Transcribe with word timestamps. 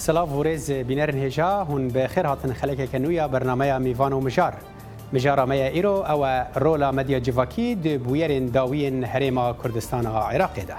سلاف 0.00 0.32
ورز 0.32 0.70
بینرن 0.72 1.18
هجا 1.18 1.46
هون 1.64 1.88
به 1.88 2.06
خیر 2.08 2.26
هاتن 2.26 2.52
خلک 2.52 2.92
کنویا 2.92 3.26
برنامه 3.28 3.78
میوان 3.78 4.12
و 4.12 4.20
مجار 4.20 4.54
مجارا 5.12 5.46
میا 5.46 5.66
ایرو 5.68 5.90
او 5.90 6.44
رولا 6.56 6.90
مدیا 6.92 7.18
جواکی 7.20 7.74
د 7.74 8.02
بویرن 8.02 8.46
داوین 8.46 9.04
هریما 9.04 9.52
کردستان 9.64 10.06
عراق 10.06 10.54
ده 10.54 10.76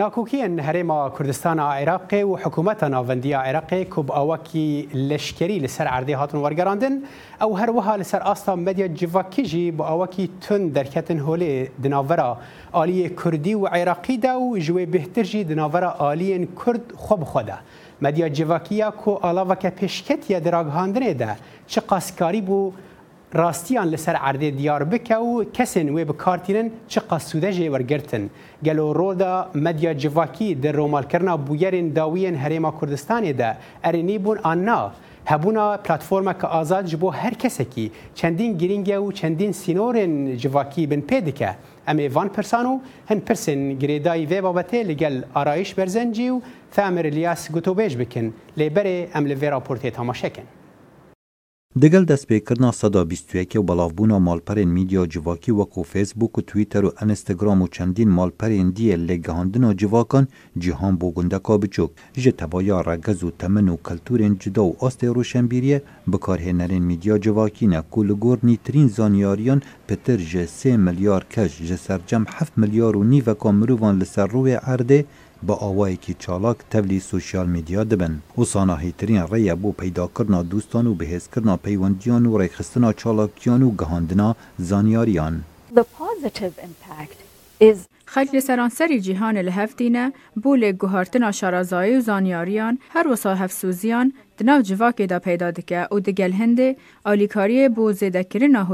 ناکۆکیەن 0.00 0.56
هەرێمەوە 0.66 1.06
کوردستانە 1.16 1.64
عێراقی 1.76 2.22
و 2.30 2.36
حکوومەتە 2.42 2.86
ناوەندیە 2.94 3.38
عێراقی 3.46 3.84
کوب 3.94 4.08
ئەوەکی 4.16 4.68
لشکری 5.08 5.62
لەسەر 5.64 5.86
عردی 5.96 6.12
هاتون 6.20 6.40
وەرگەڕاندن 6.44 6.94
ئەو 7.40 7.50
هەروەها 7.60 7.94
لەسەر 8.00 8.22
ئاستا 8.26 8.52
مەدیە 8.66 8.86
جڤکیژی 8.98 9.66
بۆ 9.76 9.84
ئەوەکی 9.90 10.24
تون 10.44 10.62
دەرکەتن 10.76 11.18
هۆلێ 11.26 11.52
دناوەرە 11.82 12.30
عالیە 12.78 13.08
کوردی 13.20 13.54
و 13.60 13.66
عێراقیدا 13.76 14.32
و 14.40 14.48
ژێ 14.66 14.82
بهترژی 14.94 15.42
دناوەرە 15.50 15.90
عالیەن 16.04 16.44
کورد 16.60 16.84
خۆ 17.04 17.14
بخۆدا. 17.20 17.58
مەدیە 18.04 18.26
جڤکیە 18.36 18.88
کۆ 19.00 19.12
ئالاوەکە 19.24 19.70
پێشکەتیە 19.78 20.38
دراگهاندنێدا 20.46 21.32
چ 21.70 21.74
قاسکاری 21.90 22.42
بوو 22.48 22.72
راستیان 23.36 23.88
لسر 23.88 24.12
عرده 24.14 24.50
دیار 24.50 24.84
بکه 24.84 25.16
و 25.16 25.44
کسین 25.52 25.88
وی 25.94 26.04
بکارتینن 26.04 26.70
چه 26.88 27.00
قصوده 27.10 27.52
جه 27.52 27.70
ورگرتن 27.70 28.30
گلو 28.64 28.92
رو 28.92 29.14
دا 29.14 29.50
مدیا 29.54 29.94
جواکی 29.94 30.54
در 30.54 30.72
رومال 30.72 31.02
کرنا 31.04 31.36
بویرین 31.36 31.92
داوین 31.92 32.34
هریما 32.36 32.74
کردستانی 32.80 33.32
دا 33.32 33.50
ارینی 33.84 34.18
بون 34.18 34.38
آننا 34.42 34.92
هبونا 35.26 35.76
پلتفرما 35.76 36.32
که 36.32 36.46
آزاد 36.46 36.84
جبو 36.84 37.10
هر 37.10 37.34
کسکی 37.34 37.90
چندین 38.14 38.56
گرینگه 38.56 38.98
و 38.98 39.12
چندین 39.12 39.52
سینورن 39.52 40.36
جواکی 40.36 40.86
بن 40.86 41.00
پیدکه 41.00 41.50
ام 41.88 42.00
وان 42.12 42.28
پرسانو 42.28 42.78
هن 43.08 43.18
پرسن 43.20 43.74
گریدای 43.74 44.26
وی 44.26 44.40
بابته 44.40 44.82
لگل 44.82 45.22
آرایش 45.34 45.74
برزنجی 45.74 46.28
و 46.30 46.40
ثامر 46.76 47.06
الیاس 47.06 47.52
گوتو 47.52 47.74
بیج 47.74 47.96
بکن 47.96 48.32
لیبره 48.56 49.08
ام 49.14 49.26
لوی 49.26 49.50
راپورتی 49.50 49.90
تماشکن 49.90 50.42
دست 51.76 51.84
دەگەل 51.84 52.04
دەستپێکردنا 52.10 52.70
1920 52.72 53.56
و 53.56 53.62
بەڵاوبوونا 53.66 54.18
مالپرین 54.20 54.68
میدیا 54.70 55.02
و 55.58 55.64
کو 55.64 55.82
فیسبوک 55.82 56.38
و 56.38 56.40
تویتر 56.40 56.84
و 56.84 56.92
انستگرام 57.00 57.62
و 57.62 57.68
چەندین 57.68 58.70
دیه 58.74 58.96
لگهاندن 58.96 59.64
و 59.64 59.72
جواکان 59.72 60.28
جیهان 60.58 60.96
بۆ 61.00 61.06
گندکا 61.16 61.58
بچوک. 61.58 61.90
جه 62.16 62.30
تەبایا 62.38 62.88
رگز 62.88 63.24
و 63.24 63.30
تمن 63.30 63.68
و 63.68 63.76
کلتورین 63.76 64.36
جدا 64.40 64.64
و 64.64 64.72
بیریه 64.78 65.10
ڕوشەمبیریە 65.14 65.80
بکارهێنەرێن 66.12 66.84
میدیا 66.90 67.18
جواکی 67.18 67.66
نکول 67.66 68.08
li 68.22 68.38
نیترین 68.44 68.88
زانیاریان 68.88 69.62
پتر 69.88 70.16
جه 70.16 70.46
3 70.46 70.76
ملیار 70.76 71.24
کش 71.30 71.58
ji 71.58 71.76
سەررجەم 71.86 72.24
7 72.28 72.52
ملیار 72.56 72.96
و 72.96 73.04
نیوکا 73.04 73.52
مروان 73.52 73.98
لسر 73.98 74.26
روی 74.26 74.52
عرده 74.52 75.04
با 75.42 75.54
آوای 75.54 75.96
کی 75.96 76.14
چالاک 76.18 76.56
تبلی 76.70 77.00
سوسیال 77.00 77.46
میدیا 77.48 77.84
دەبن 77.84 78.38
و 78.38 78.44
ساناهیترین 78.44 79.26
ڕێیە 79.26 79.56
پیدا 79.78 80.10
کرنا 80.18 80.42
دوستان 80.42 80.86
و 80.86 80.94
کرنا 81.34 81.56
پیوندیان 81.56 82.26
و 82.26 82.46
ڕێکخستنا 82.46 82.92
چالاکیان 82.96 83.62
و 83.62 83.72
گەهاندنا 83.78 84.34
زانیاریان. 84.58 85.44
خلق 88.08 88.38
سرانسر 88.38 88.98
جهان 88.98 89.34
جیهانە 89.34 89.38
بول 89.38 89.52
هەفتینە 89.52 90.12
بۆ 90.42 90.56
لێک 90.60 90.76
گوهارتنا 90.76 91.30
شارازایی 91.32 91.96
و 91.96 92.00
زانیاریان 92.00 92.78
هەر 92.94 93.06
وەسا 93.14 93.36
هەفسوزیان 93.40 94.12
جواکی 94.62 95.06
دا 95.06 95.18
پیدا 95.18 95.50
دکه 95.50 95.88
و 95.92 96.00
دگەل 96.00 96.20
آلیکاری 96.20 96.76
ئالیکاریە 97.06 97.70
بۆ 97.76 97.94
زێدەکردنا 97.98 98.66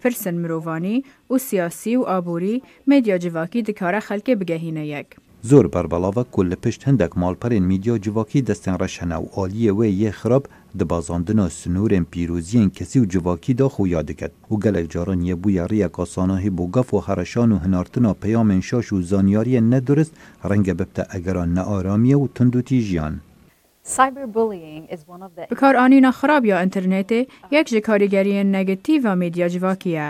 پرسن 0.00 0.36
مرۆڤانی 0.42 1.04
و 1.30 1.38
سیاسی 1.38 1.96
و 1.96 2.02
آبوری 2.02 2.62
میدیا 2.86 3.18
جواکی 3.18 3.62
دکاره 3.62 4.00
خلق 4.00 4.28
بگەهینە 4.40 4.84
یک. 4.96 5.06
زۆر 5.50 5.66
بەربەڵاوە 5.74 6.22
کل 6.34 6.46
لە 6.52 6.56
پشت 6.64 6.80
هەندێک 6.88 7.12
ماڵپەرێن 7.22 7.64
میدیا 7.70 7.94
جوواکی 8.04 8.40
دەستیان 8.48 8.76
ڕەشەنا 8.82 9.16
و 9.24 9.28
عالیە 9.36 9.72
وێ 9.78 9.88
یە 10.02 10.10
خراپ 10.20 10.44
دبازاندنا 10.78 11.46
سنورên 11.58 12.04
pîroziyên 12.12 12.68
kesî 12.76 12.98
û 13.04 13.04
civakî 13.12 13.54
da 13.60 13.64
xuya 13.74 14.02
diket 14.08 14.32
û 14.50 14.52
gelek 14.64 14.86
caran 14.94 15.20
yebûya 15.30 15.64
riya 15.72 15.88
kasanahî 15.96 16.50
bo 16.58 16.64
gaf 16.74 16.88
û 16.96 16.98
hereşan 17.08 17.48
û 17.56 17.56
hinartina 17.66 18.12
peyamên 18.24 18.62
şaş 18.68 18.86
û 18.94 18.96
zanyariyên 19.10 19.66
nedurist 19.72 20.12
renge 20.50 20.74
bibte 20.78 21.02
egeran 21.16 21.50
nearamiye 21.58 22.16
û 22.22 22.24
tundûtî 22.36 22.78
jiyan. 22.86 23.14
Bikarîna 25.52 26.10
xrabiya 26.18 26.56
internetê 26.66 27.20
yek 27.56 27.66
ji 27.72 27.80
karîgeriyên 27.88 28.50
negetîva 28.58 29.14
medya 29.24 29.46
civakî 29.54 29.88
ye. 29.98 30.08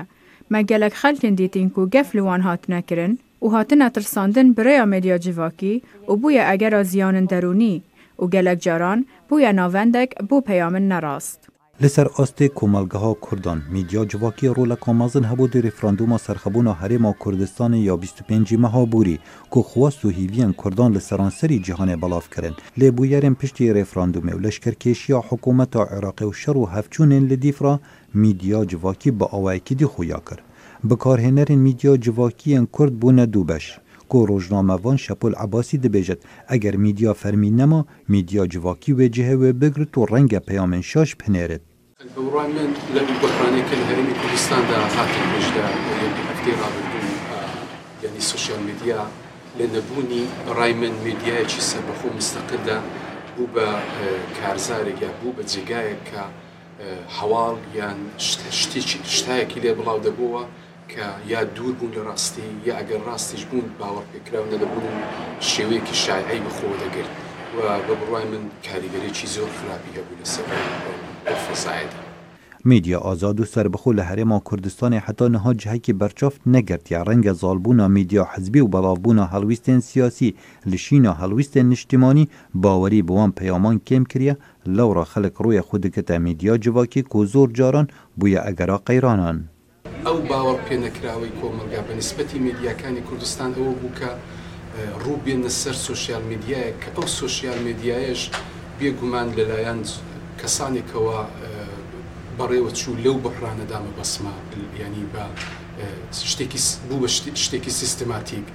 Me 0.52 0.60
gelek 0.70 0.92
xeltên 1.02 1.34
dîtin 1.38 1.68
ku 1.74 1.80
gef 1.94 2.06
li 2.14 2.18
wan 2.26 2.40
hat 2.46 2.62
nekirin, 2.68 3.12
او 3.40 3.48
هاتن 3.50 3.82
اترساندن 3.82 4.52
برای 4.52 4.84
مدیا 4.84 5.18
جواکی 5.18 5.82
و 6.08 6.16
بوی 6.16 6.38
اگر 6.38 6.82
زیان 6.82 7.24
درونی 7.24 7.82
و 8.18 8.26
گلک 8.26 8.58
جاران 8.60 9.06
بوی 9.28 9.52
ناوندک 9.52 10.14
بو 10.28 10.40
پیام 10.40 10.76
نراست. 10.76 11.48
لسر 11.80 12.06
آسته 12.18 12.48
کمالگه 12.48 13.16
کردان 13.30 13.62
میدیا 13.72 14.04
جواکی 14.04 14.48
رول 14.48 14.74
کامازن 14.74 15.24
هبو 15.24 15.46
دی 15.46 15.60
رفراندوما 15.62 16.18
سرخبونا 16.18 16.76
ما 17.00 17.14
کردستان 17.24 17.74
یا 17.74 17.96
25 17.96 18.54
مها 18.54 18.84
بوری 18.84 19.18
که 19.54 19.62
خواست 19.62 20.04
و 20.04 20.08
هیوین 20.08 20.52
کردان 20.64 20.98
سری 21.30 21.58
جهان 21.58 21.96
بلاف 21.96 22.30
کرن 22.30 22.52
لی 22.76 22.90
پشتی 23.32 23.72
رفراندوم 23.72 24.26
و 24.34 24.38
لشکرکشی 24.38 25.12
حکومت 25.12 25.76
عراق 25.76 26.22
و 26.22 26.32
شر 26.32 26.52
و 26.56 26.66
لدیف 26.72 27.00
لدیفرا 27.32 27.80
میدیا 28.14 28.64
جواکی 28.64 29.10
با 29.10 29.26
آوائکی 29.26 29.74
دی 29.74 29.84
خویا 29.86 30.22
کرد. 30.30 30.42
بکارهێنەرین 30.88 31.58
میدیۆ 31.66 31.96
جوواکیەن 32.04 32.66
کورد 32.76 32.94
بوونە 33.00 33.26
دوو 33.32 33.44
بەش 33.50 33.66
کۆ 34.10 34.18
ڕۆژنامەوان 34.30 34.98
شەپۆل 35.04 35.34
عباسی 35.44 35.80
دەبێژێت 35.84 36.20
ئەگەر 36.50 36.76
میدیا 36.84 37.12
فەرمی 37.22 37.50
نەما 37.58 37.80
میدیا 38.12 38.44
جوواکی 38.52 38.92
وێجههوێ 38.98 39.50
بگرت 39.60 39.92
و 39.98 40.06
ڕەنگە 40.12 40.40
پەیامێن 40.48 40.82
شاش 40.90 41.10
پنێرت 41.20 41.62
من 42.34 42.70
لە 42.94 43.02
بۆخانێککە 43.22 43.78
هەرمی 43.88 44.14
کوردستاندا 44.20 44.78
هاتیژدا 44.96 45.66
هەفتەی 46.28 46.54
ڕابردون 46.60 47.04
یعنی 48.04 48.20
سوسیال 48.32 48.62
میدیا 48.68 49.00
لە 49.58 49.66
نەبوونی 49.74 50.22
ڕای 50.56 50.72
من 50.80 50.94
میدیایەکی 51.06 51.60
سەربەخۆ 51.70 52.08
مستەقلدا 52.18 52.78
بوو 53.36 53.46
بە 53.54 53.66
کارزارێک 54.38 54.98
یا 55.06 55.10
بوو 55.20 55.32
بە 55.36 55.42
جێگایەک 55.52 56.00
کە 56.10 56.22
هەواڵ 57.18 57.56
یان 57.78 57.98
شتێکی 58.58 58.98
شتایەکی 59.16 59.58
لێ 59.64 59.72
بڵاو 59.78 60.00
دەبووە 60.06 60.44
کە 60.94 61.30
یا 61.32 61.44
دوور 61.44 61.74
بوون 61.80 61.90
لە 61.96 62.02
ڕاستی 62.08 62.42
یا 62.66 62.72
ئەگەر 62.80 63.00
ڕاستیش 63.08 63.42
بوون 63.50 63.66
باوەڕ 63.78 64.06
پێکراون 64.12 64.48
نەدەبوون 64.54 64.86
شێوەیەکی 65.50 65.94
شایعی 66.04 66.42
بەخۆ 66.46 66.68
دەگرت 66.82 67.12
و 67.56 67.58
بە 67.86 67.94
بڕای 68.00 68.24
من 68.32 68.42
کاریگەرێکی 68.66 69.26
زۆر 69.34 69.48
خراپی 69.58 69.92
هەبوو 69.98 70.18
لە 70.20 70.24
سەر 70.32 70.44
فەساایدا 71.46 71.98
میدیا 72.70 72.98
ئازاد 73.06 73.38
و 73.40 73.44
سربەخۆ 73.54 73.90
لە 73.98 74.02
هەرێما 74.10 74.38
کوردستانی 74.48 74.98
حتا 75.04 75.26
نەها 75.34 75.52
جهەکی 75.62 75.92
بەرچافت 76.00 76.40
نەگرت 76.54 76.84
یا 76.94 77.00
ڕەنگە 77.08 77.32
زالبوونا 77.42 77.86
میدیا 77.96 78.24
حزبی 78.32 78.60
و 78.62 78.68
بەڵاوبوونا 78.74 79.24
هەڵویستێن 79.34 79.80
سیاسی 79.90 80.34
لشینە 80.70 81.12
هەڵویستێن 81.20 81.66
نیشتیمانی 81.72 82.28
باوەری 82.64 83.02
بوان 83.08 83.30
پەیامان 83.38 83.76
کێم 83.88 84.04
کریە 84.12 84.34
لەوڕە 84.76 85.04
خەلک 85.12 85.34
ڕویە 85.44 85.62
خودکەتە 85.68 86.14
میدیا 86.26 86.52
جواکی 86.64 87.02
کۆ 87.12 87.20
زۆر 87.32 87.48
جاران 87.58 87.86
بووە 88.20 88.40
ئەگەرا 88.46 88.78
قەیرانان. 88.88 89.38
ئەو 90.08 90.18
باوەڕ 90.32 90.58
پێنەکراوەی 90.68 91.32
کۆمەلگا 91.40 91.80
بە 91.88 91.94
نسبەتی 92.00 92.38
میدیاکانی 92.48 93.00
کوردستان 93.08 93.50
ئەوە 93.58 93.72
بوو 93.80 93.92
کە 94.00 94.10
ڕووبێنە 95.04 95.50
سەر 95.62 95.76
سوسیال 95.88 96.24
میدیایە 96.32 96.72
کە 96.82 96.88
ئەو 96.96 97.06
سوسیال 97.22 97.58
میدیایش 97.68 98.22
بێگومان 98.78 99.28
لەلایەن 99.38 99.80
کەسانێکەوە 100.40 101.18
بەڕێوە 102.38 102.70
چوو 102.80 102.94
لەو 103.04 103.16
بەپرانەدامە 103.24 103.90
بەسمە 103.98 104.34
ینی 104.84 105.04
بە 105.12 105.24
شتێکی 106.32 106.60
بوو 106.88 106.98
بە 107.02 107.08
شتێکی 107.44 107.72
سیستماتیک 107.80 108.46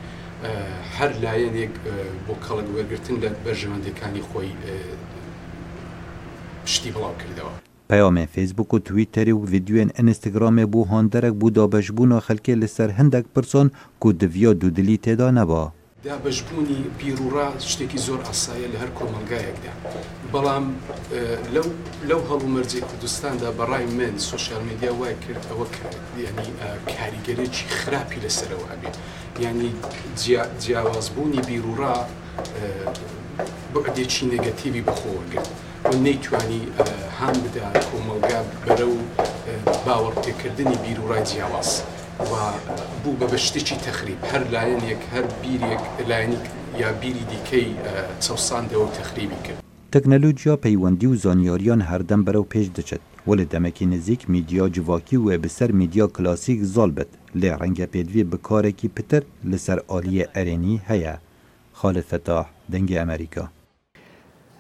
هەر 0.98 1.12
لایەنێک 1.24 1.74
بۆ 2.26 2.34
کەڵک 2.46 2.68
وەرگتن 2.76 3.16
لە 3.24 3.30
بەرژەوەندەکانی 3.46 4.24
خۆی 4.30 4.52
پشتی 6.66 6.90
بڵاو 6.96 7.16
کردەوە. 7.24 7.56
پەیامێ 7.94 8.26
فیسبوک 8.36 8.72
و 8.76 8.80
تویتەری 8.88 9.34
و 9.38 9.46
ویددیوێن 9.52 9.90
ئەنستگرامێ 9.98 10.66
بوو 10.72 10.90
هۆندەرێک 10.92 11.34
بوو 11.40 11.56
دابەشبوونەوە 11.58 12.26
خەلکێ 12.28 12.54
لەسەر 12.62 12.90
هەندێک 13.00 13.26
پرسۆن 13.34 13.68
کو 14.02 14.08
دڤیا 14.22 14.52
دوودلی 14.62 14.98
تێدا 15.06 15.30
نەبا. 15.38 15.64
دابەشبوونی 16.08 16.80
پیرورا 17.00 17.48
شتێکی 17.72 18.00
زۆر 18.08 18.20
ئاسایە 18.28 18.68
لە 18.74 18.78
هەر 18.82 18.92
کۆمەلگایەکدا 19.00 19.74
بەڵام 20.34 20.66
لەو 22.12 22.22
هەڵو 22.30 22.48
مەرجی 22.56 22.82
کوردستاندا 22.90 23.50
بەڕای 23.60 23.86
من 23.98 24.14
سوۆشال 24.28 24.62
میدیا 24.70 24.92
وای 25.00 25.16
کرد 25.24 25.44
ئەوە 25.50 25.66
ینی 26.26 26.50
کاریگەرێکی 26.96 27.64
خراپی 27.80 28.20
لەسەرەوە 28.26 28.66
هەبێت 28.74 28.96
ینی 29.46 29.72
جیاوازبوونی 30.62 31.42
بیرورا 31.48 31.96
بەعدێکی 33.74 34.24
نگەتیوی 34.34 34.82
بەخۆوەگرن 34.88 35.50
نەیتوانی 36.06 36.62
هەم 37.20 37.36
بدات 37.44 37.76
کۆمەلگا 37.90 38.40
بەرە 38.66 38.86
و 38.94 38.98
باوەڕپێکردنی 39.86 40.78
بیر 40.84 40.98
و 41.02 41.08
ڕای 41.12 41.24
جیاواز 41.30 41.70
و 42.20 42.34
بوو 43.04 43.16
بە 43.20 43.28
بەشتێکی 43.34 43.76
تەخریب 43.86 44.20
هەر 44.32 44.42
لایەنێک 44.54 45.02
هەر 45.14 45.26
بیرێک 45.42 45.84
لایەنی 46.10 46.40
یا 46.82 46.90
بیری 47.02 47.26
دیکەی 47.32 47.68
چەساندەوە 48.24 48.88
تەخریبی 48.98 49.40
کرد. 49.46 49.60
تەکنەلوجیا 49.94 50.56
پەیوەندی 50.66 51.08
و 51.12 51.16
زانیاریان 51.24 51.82
هەردەم 51.92 52.22
بەرەو 52.28 52.50
پێش 52.54 52.68
دەچێت 52.78 53.02
و 53.28 53.32
لە 53.40 53.46
دەمەکی 53.54 53.86
نزیک 53.94 54.22
میدیا 54.34 54.66
جوواکی 54.76 55.18
و 55.18 55.30
بەسەر 55.44 55.72
میدیا 55.80 56.06
کلاسیک 56.16 56.60
زۆڵبێت 56.76 57.12
لێ 57.42 57.52
ڕەنگە 57.60 57.86
پێدوێ 57.94 58.24
بکارێکی 58.32 58.88
پتر 58.98 59.24
لەسەر 59.52 59.80
عالیە 59.92 60.26
ئەرێنی 60.36 60.76
هەیە 60.90 61.16
خالت 61.80 62.06
فتاح 62.12 62.46
دەنگی 62.74 63.00
ئەمریکا 63.02 63.46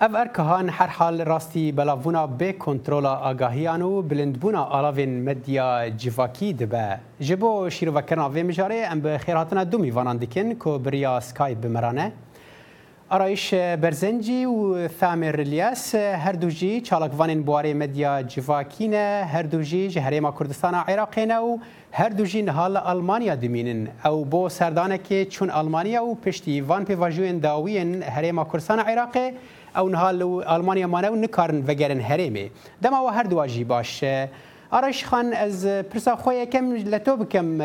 اف 0.01 0.15
ارکهان 0.15 0.69
هر 0.69 0.87
حال 0.87 1.21
راستی 1.21 1.71
بلاونا 1.71 2.27
به 2.27 2.53
کنترل 2.53 3.05
آگاهیان 3.05 3.81
و 3.81 4.01
بلندبونا 4.01 4.63
آلاوین 4.63 5.23
مدیا 5.29 5.89
جواکی 5.97 6.53
دبه 6.53 6.97
جبو 7.19 7.69
شیرو 7.69 7.91
وکرنا 7.91 8.29
وی 8.29 8.43
مجاره 8.43 8.87
ام 8.91 8.99
به 8.99 9.17
خیراتنا 9.17 9.63
دو 9.63 9.77
میوانان 9.77 10.17
دکن 10.17 10.55
که 10.55 10.77
بریا 10.77 11.19
سکایپ 11.19 11.57
بمرانه 11.61 12.11
آرایش 13.09 13.53
برزنجی 13.53 14.45
و 14.45 14.87
ثامر 14.87 15.35
الیاس 15.39 15.95
هر 15.95 16.31
دو 16.31 16.49
جی 16.49 16.81
چالکوانین 16.81 17.43
بواری 17.43 17.73
مدیا 17.73 18.23
جواکینه 18.23 19.27
هر 19.33 19.41
دو 19.41 19.61
جی 19.63 19.89
جهریما 19.89 20.31
کردستان 20.39 20.73
عراقینه 20.75 21.35
و 21.37 21.57
هر 21.91 22.09
دو 22.09 22.25
جی 22.25 22.41
نهال 22.41 22.77
آلمانیا 22.77 23.35
دمینن 23.35 23.87
او 24.05 24.25
بو 24.25 24.49
سردانه 24.49 24.97
که 24.97 25.25
چون 25.25 25.49
آلمانیا 25.49 26.03
و 26.05 26.15
پشتی 26.15 26.61
وان 26.61 26.85
پیواجوین 26.85 27.39
داوین 27.39 28.03
هریما 28.03 28.43
کردستان 28.43 28.79
عراقه 28.79 29.31
او 29.77 29.89
نها 29.89 30.12
لو 30.12 30.42
المانيا 30.42 30.86
مانو 30.88 31.16
نكارن 31.16 31.63
وگرن 31.68 32.01
هرمي 32.04 32.51
دما 32.81 33.00
و 33.00 33.07
هر 33.07 33.24
دواجي 33.25 33.63
باش 33.63 34.06
ارش 34.74 35.06
خان 35.06 35.33
از 35.33 35.66
پرسا 35.68 36.10
خو 36.16 36.31
یکم 36.31 36.75
لتو 36.75 37.16
بکم 37.16 37.57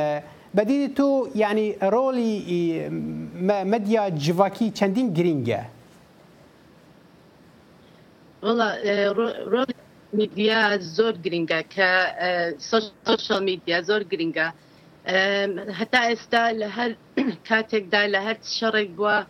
بدی 0.56 0.88
تو 0.88 1.28
یعنی 1.34 1.74
رولی 1.82 2.88
مدیا 3.72 4.08
جواکی 4.10 4.70
چندین 4.70 5.14
گرینگه 5.14 5.64
والا 8.42 8.76
رول 9.46 9.66
میدیا 10.12 10.78
زور 10.78 11.12
گرینگه 11.12 11.64
که 11.70 11.88
سوشال 13.04 13.44
میدیا 13.44 13.82
زور 13.82 14.02
گرینگه 14.02 14.52
حتی 15.78 15.96
استا 16.12 16.50
لهر 16.50 16.94
کاتک 17.48 17.90
دا 17.92 18.06
لهر 18.06 18.36
شرق 18.42 18.88
بوا 18.96 19.22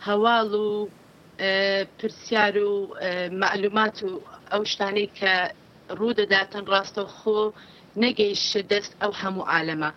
هوالو 0.00 0.88
پرسیار 1.98 2.58
و 2.58 2.96
معلومات 3.32 4.02
و 4.02 4.20
ئەو 4.52 4.62
شتانەی 4.72 5.08
کە 5.18 5.34
ڕوودەداتن 5.98 6.62
ڕاستە 6.72 7.02
خۆ 7.18 7.38
نەگەیش 8.04 8.44
دەست 8.72 8.92
ئەو 9.02 9.12
هەموو 9.22 9.48
عالەمە 9.52 9.90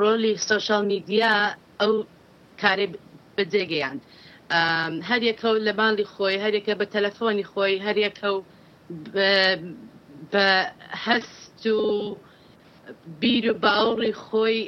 ڕۆلی 0.00 0.34
سوۆشال 0.48 0.84
میدیا 0.92 1.32
ئەو 1.80 1.92
کارێ 2.62 2.86
بەجێگەیان 3.36 3.98
هەریەکە 5.10 5.46
و 5.52 5.56
لە 5.66 5.72
ماڵی 5.80 6.06
خۆی 6.14 6.36
هەرێکە 6.44 6.72
بە 6.80 6.86
تەلەفۆنی 6.94 7.44
خۆی 7.52 7.74
هەریەکە 7.88 8.28
و 8.36 8.40
بە 10.32 10.48
هەست 11.04 11.60
و 11.66 12.16
بیر 13.20 13.44
و 13.52 13.54
باوڕی 13.64 14.14
خۆی 14.24 14.60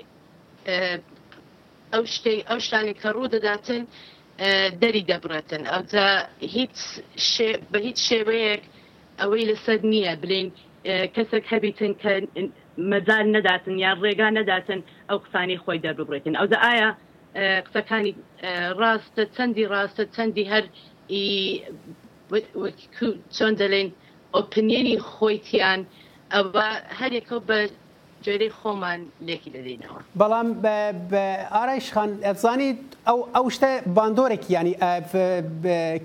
ئەو 1.93 2.03
شتەی 2.15 2.41
ئەو 2.49 2.59
شتانی 2.67 2.95
کە 3.03 3.09
ڕوو 3.17 3.33
دەداتن 3.35 3.85
دەری 4.83 5.03
دەبڕێتن 5.11 5.63
ئەوجا 5.73 6.09
هیچ 6.57 6.77
بە 7.71 7.79
هیچ 7.87 7.99
شێوەیەک 8.09 8.63
ئەوەی 9.21 9.45
لەسەر 9.51 9.79
نییە 9.93 10.15
بلین 10.23 10.49
کەسێک 11.15 11.45
هەبیتن 11.53 11.93
کە 12.03 12.13
مەزار 12.91 13.25
نەداتن 13.37 13.75
یان 13.85 13.97
ڕێگا 14.05 14.29
نەداتن 14.39 14.81
ئەو 15.09 15.19
قسانی 15.25 15.59
خۆی 15.63 15.79
دەبڕێتن 15.87 16.35
ئەودا 16.41 16.59
ئایا 16.65 16.91
قسەکانی 17.67 18.13
ڕاستە 18.81 19.23
چەندی 19.35 19.67
ڕاستە 19.73 20.05
چەندی 20.15 20.45
هەر 20.53 20.65
چۆن 23.37 23.53
دەڵێن 23.61 23.89
ئۆپنیێنی 24.35 24.97
خۆیتیان 25.11 25.81
ئەوە 26.33 26.67
هەرێکە 26.99 27.39
بە 27.49 27.59
جێری 28.25 28.49
خۆمان 28.59 29.01
لێکی 29.27 29.51
دەدەینەوە 29.57 29.97
بەڵام 30.21 30.49
ئارایشخان 31.55 32.11
ئەزانیت 32.29 32.81
ئەو 33.09 33.19
ئەو 33.37 33.47
شتە 33.55 33.71
باندۆرێکی 33.97 34.51
ینی 34.57 34.75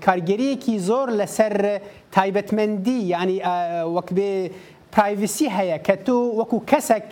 کارگەریەکی 0.04 0.74
زۆر 0.88 1.08
لەسەر 1.20 1.52
تایبەتمەندی 2.14 2.98
ینی 3.14 3.38
وەک 3.96 4.08
بێ 4.16 4.30
پرایڤسی 4.94 5.46
هەیە 5.56 5.76
کە 5.86 5.94
تۆ 6.06 6.16
وەکو 6.38 6.58
کەسێک 6.70 7.10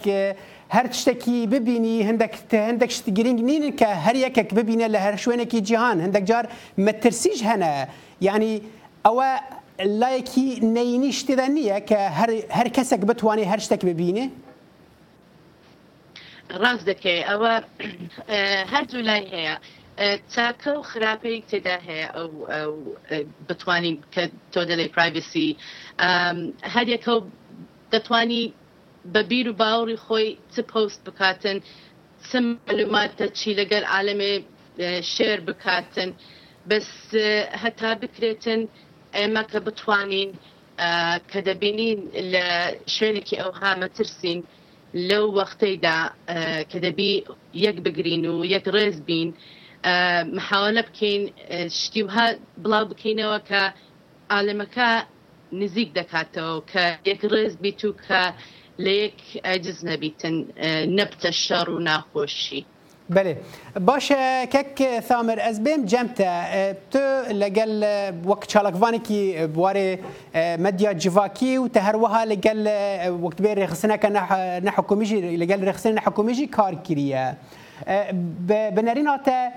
هەر 0.77 0.87
شتێکی 1.01 1.39
ببینی 1.55 1.97
هەندێک 2.09 2.35
هەندێک 2.69 2.91
شت 2.97 3.07
گرنگ 3.19 3.41
نین 3.49 3.65
کە 3.81 3.91
هەر 4.07 4.17
یەکێک 4.27 4.49
ببینە 4.59 4.87
لە 4.95 4.99
هەر 5.07 5.17
شوێنێکی 5.25 5.61
جیهان 5.69 5.97
هەندێک 6.05 6.25
جار 6.31 6.45
مەترسیش 6.87 7.41
هەنە 7.51 7.73
ینی 8.29 8.55
ئەوە 9.07 9.31
لایەکی 10.01 10.47
نینی 10.77 11.11
شتدا 11.19 11.47
نییە 11.57 11.79
کە 11.89 12.01
هەر 12.57 12.69
کەسێک 12.77 13.03
بتوانێت 13.09 13.49
هەر 13.53 13.61
شتێک 13.67 13.83
ببینێ؟ 13.91 14.25
ڕاست 16.61 16.85
دەکەی 16.91 17.21
ئەوە 17.29 17.55
هەر 18.73 18.85
جوولای 18.91 19.25
هەیە 19.35 19.55
چاکە 20.33 20.71
و 20.79 20.83
خراپەی 20.91 21.39
تێدا 21.51 21.77
هەیە 21.89 22.09
ئەو 22.55 22.73
بتوانین 23.49 23.97
کە 24.15 24.23
تۆ 24.53 24.61
دەڵێ 24.71 24.87
پرایڤسی 24.95 25.51
هەریەکە 26.75 27.15
دەتوانی 27.95 28.45
بەبییر 29.15 29.47
و 29.51 29.55
باوری 29.63 29.99
خۆی 30.05 30.27
چ 30.53 30.57
پۆست 30.73 31.01
بکاتن 31.07 31.59
چم 32.31 32.45
معلوماتە 32.55 33.27
چی 33.39 33.51
لەگەر 33.61 33.85
عالمێ 33.95 34.35
شێر 35.15 35.39
بکاتن 35.49 36.11
بەس 36.71 36.91
هەتا 37.63 37.91
بکرێتن 38.03 38.61
ئێمە 39.17 39.43
کە 39.51 39.59
بتوانین 39.67 40.31
کە 41.31 41.39
دەبینین 41.49 42.01
لە 42.33 42.47
شوێنێکی 42.95 43.37
ئەوها 43.43 43.71
مەترسین. 43.83 44.41
لەو 45.09 45.25
وەختەیدا 45.39 45.99
کە 46.71 46.79
دەبی 46.85 47.13
یەک 47.65 47.77
بگرین 47.87 48.23
و 48.31 48.37
یەک 48.55 48.65
ڕێز 48.75 48.97
بین 49.09 49.29
محاولە 50.37 50.83
بکەین 50.89 51.23
شتی 51.81 52.03
وها 52.05 52.27
بڵاو 52.65 52.85
بکەینەوە 52.93 53.39
کە 53.49 53.63
ئالمەکە 54.33 54.91
نزیک 55.61 55.91
دەکاتەوە 55.99 56.57
کە 56.71 56.85
یەک 57.11 57.21
ڕێز 57.33 57.53
بیت 57.63 57.81
و 57.85 57.93
کە 58.05 58.23
لە 58.85 58.93
یەک 59.05 59.19
ئەجز 59.47 59.79
نەبیتن 59.89 60.37
نەبتە 60.99 61.31
شەڕ 61.45 61.67
و 61.75 61.79
ناخۆشی. 61.89 62.63
بله 63.11 63.37
باشه 63.81 64.47
کک 64.47 65.01
ثامر 65.09 65.41
از 65.41 65.63
بیم 65.65 65.85
جمتا 65.85 66.73
تو 66.91 66.99
لگل 67.33 67.85
وقت 68.25 68.47
چالکوانی 68.47 68.99
کی 68.99 69.47
بوار 69.47 69.99
مدیا 70.35 70.95
جواکی 70.95 71.57
و 71.59 71.69
تهروها 71.69 72.25
لگل 72.25 72.67
وقت 73.23 73.43
بیر 73.43 73.59
رخصنه 73.65 73.99
که 73.99 74.09
نه 74.63 74.71
حکومیشی 74.71 75.37
لگل 75.37 75.65
رخصنه 75.69 75.93
نه 75.93 76.01
حکومیشی 76.01 76.47
کار 76.47 76.75
کریه 76.75 77.37
بنرین 78.49 79.09
آتا 79.09 79.49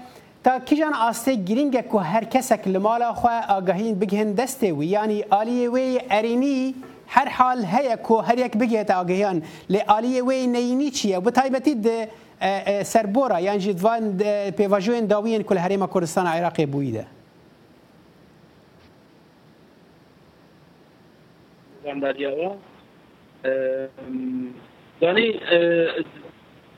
تا 0.44 0.60
کیجان 0.60 0.94
آسته 0.94 1.36
گرینگه 1.36 1.82
که 1.82 1.98
هر 2.00 2.24
کسک 2.24 2.68
لمالا 2.68 3.14
خواه 3.14 3.46
آگاهین 3.58 4.00
بگهن 4.00 4.34
دسته 4.34 4.74
وی 4.74 4.88
یعنی 4.88 5.24
آلیه 5.32 5.72
وی 5.72 6.02
ارینی 6.10 6.76
هر 7.08 7.30
حال 7.30 7.66
هیا 7.66 7.96
که 7.96 8.22
هر 8.22 8.38
یک 8.38 8.58
بگهت 8.58 8.92
آگاهیان 8.92 9.42
لی 9.70 9.80
آلیه 9.80 10.24
وی 10.24 10.48
نینی 10.48 10.90
چیه 10.92 11.18
و 11.20 11.30
تایبتی 11.30 11.76
ده 11.76 12.10
آه، 12.42 12.50
آه، 12.80 12.84
سربورا 12.84 13.40
یان 13.40 13.58
جدوان 13.58 14.18
دوان 14.18 14.28
آه، 14.30 14.52
پیواژوین 14.52 15.06
داوین 15.06 15.44
کل 15.44 15.58
هریما 15.58 15.88
کوردستان 15.88 16.26
عراقی 16.28 16.66
بویده 16.66 17.06
دریاوا 22.02 22.56
دانی 25.02 25.40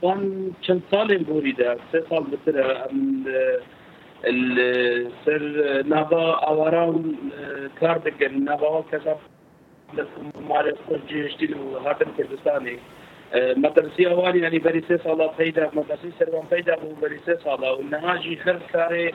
من 0.03 0.53
چند 0.61 0.83
سال 0.91 1.17
بوریده 1.17 1.77
سه 1.91 2.03
سال 2.09 2.23
بسره 2.23 2.87
سر 5.25 5.41
نبا 5.89 6.37
اواران 6.47 7.17
کار 7.79 7.97
دکن 7.97 8.33
نبا 8.35 8.85
کسب 8.91 9.17
مارس 10.47 10.75
جهشتی 11.07 11.55
هاتن 11.85 12.07
کردستانی 12.17 12.77
مدرسي 13.35 14.07
اوانی 14.07 14.39
يعني 14.39 14.59
بريسي 14.59 14.97
صلاة 14.97 15.31
فيدا 15.37 15.67
پیدا 15.69 15.75
مدرسي 15.77 16.11
سروان 16.19 16.43
پیدا 16.51 16.75
هو 16.79 16.93
بريسي 17.01 17.35
صلاة 17.43 17.73
وإنها 17.73 18.15
جي 18.17 18.35
خير 18.35 18.59
كاري 18.73 19.11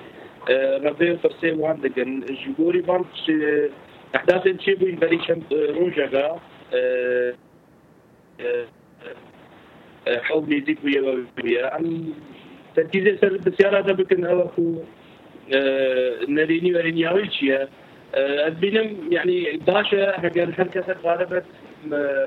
آه، 0.50 0.78
ربي 0.78 1.10
وفرسي 1.10 1.50
وان 1.52 1.80
دقن 1.80 2.20
جيبوري 2.20 2.80
بان 2.80 3.04
آه، 3.30 3.68
احداث 4.16 4.42
تشيبو 4.48 5.00
بری 5.00 5.18
چند 5.18 5.52
آه، 5.52 5.72
روجا 5.76 6.38
حوض 10.08 10.48
ميزيك 10.48 10.78
ويا 10.84 11.18
ويا 11.44 11.76
ام 11.76 12.14
تركيز 12.76 13.18
سر 13.20 13.36
بسيارة 13.36 13.92
بكن 13.92 14.24
هواكو 14.26 14.82
نريني 16.28 16.74
ورينياوي 16.74 17.30
شيا 17.30 17.68
بينم 18.48 18.96
يعني 19.10 19.56
داشا 19.56 20.26
هجر 20.26 20.42
الحركة 20.42 20.80
سر 20.86 20.96
غالبت 21.04 21.44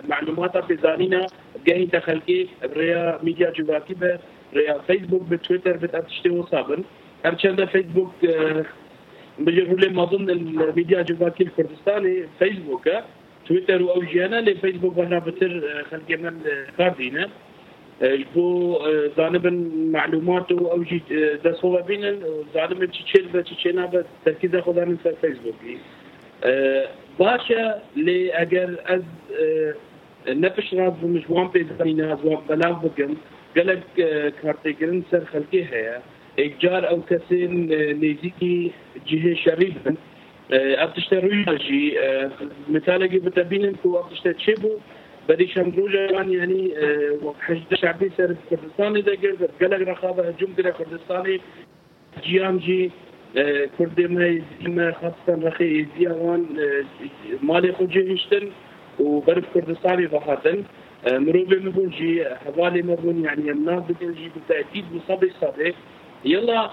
معلومات 0.09 0.57
بزانينا 0.57 1.25
جاي 1.67 1.85
تخلقي 1.85 2.45
ريا 2.73 3.19
ميديا 3.23 3.49
جواتي 3.55 4.17
ريا 4.53 4.79
فيسبوك 4.87 5.21
بتويتر 5.23 5.77
بتأتشتي 5.77 6.29
وصابن 6.29 6.83
هرچند 7.25 7.65
فيسبوك 7.65 8.11
بجروا 9.39 9.77
لي 9.79 9.89
مظن 9.89 10.29
الميديا 10.29 11.01
جواكي 11.01 11.43
الكردستاني 11.43 12.23
فيسبوك 12.39 12.89
تويتر 13.47 13.83
واوجيانا 13.83 14.35
لي 14.35 14.55
فيسبوك 14.55 14.97
وانا 14.97 15.19
بتر 15.19 15.51
اه، 15.55 15.81
خلقي 15.91 16.15
من 16.17 16.39
خاردينا 16.77 17.23
اه، 17.23 18.13
البو 18.13 18.75
اه، 18.75 19.09
جانب 19.17 19.47
معلومات 19.91 20.51
او 20.51 20.83
جي 20.83 21.01
دسوا 21.45 21.81
بين 21.81 22.19
زانب 22.55 22.85
تشيل 22.85 23.43
تشينا 23.43 23.85
بتركيز 24.21 24.55
خدان 24.61 24.97
في 25.03 25.13
فيسبوك 25.21 25.55
لي 27.19 28.31
از 28.31 28.43
اه، 28.43 28.43
نفش 28.43 28.43
ئەگەر 28.43 28.69
ئەس 28.89 29.03
نەپشرات 30.43 30.95
بمژوان 31.01 31.47
پێزانی 31.55 31.93
نازوان 32.01 32.39
بەلاو 32.49 32.75
بگەم 32.83 33.13
گەلک 33.55 33.83
اه، 33.97 34.31
کارتێگرن 34.41 34.99
سەر 35.11 35.23
خەلکی 35.31 35.61
هەیە 35.71 35.95
ئێجار 36.39 36.83
ئەو 36.89 36.99
کەسێن 37.09 37.53
اه، 37.71 37.93
نێزیکی 38.03 38.55
جهێ 39.07 39.33
شەری 39.43 39.71
بن 39.83 39.97
ئەم 40.79 40.91
تشتە 40.95 41.17
ڕووی 41.23 41.41
ژی 41.65 41.83
مثالێکی 42.75 43.19
بتەبینن 43.27 43.75
کو 43.81 43.87
ئەم 43.97 44.07
تشتە 44.11 44.31
چێ 44.43 44.53
بوو 44.61 44.81
بەدی 45.27 45.47
شەمرۆژەوان 45.53 46.27
یعنی 46.39 46.61
شعبی 47.81 48.09
سەر 48.17 48.29
کوردستانی 48.49 49.01
دەگرد 49.09 49.41
گەلک 49.61 49.81
ڕخابە 49.91 50.21
هەجوم 50.29 50.51
گرە 50.57 50.71
کوردستانی 50.79 51.37
جیانجی 52.25 52.83
كردما 53.77 54.41
ما 54.61 54.91
خاصة 54.91 55.47
رخي 55.47 55.85
زيوان 55.99 56.45
آه، 56.59 56.83
مالي 57.43 57.71
خوجي 57.73 58.13
هشتن 58.15 58.49
وبرف 58.99 59.43
كردستاني 59.53 60.05
ضحاتن 60.05 60.63
آه، 61.11 61.17
مروبي 61.17 61.55
مبونجي 61.59 62.25
حوالي 62.25 62.81
مبون 62.81 63.23
يعني 63.23 63.53
مناف 63.53 63.83
بتنجي 63.91 64.29
بالتأكيد 64.35 64.85
مصابي 64.93 65.29
صابي 65.41 65.73
يلا 66.25 66.69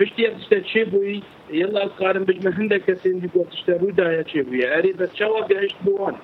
بشتي 0.00 0.36
اشتا 0.36 0.58
تشيبوي 0.58 1.20
يلا 1.50 1.84
القارن 1.84 2.24
بجمع 2.24 2.52
هندك 2.58 2.82
كسين 2.86 3.20
دي 3.20 3.28
قوة 3.34 3.48
اشتا 3.52 3.76
رودايا 3.76 4.22
تشيبوي 4.22 4.78
اريد 4.78 5.02
اتشاوى 5.02 5.42
بيعيش 5.48 5.72
بوان 5.84 6.14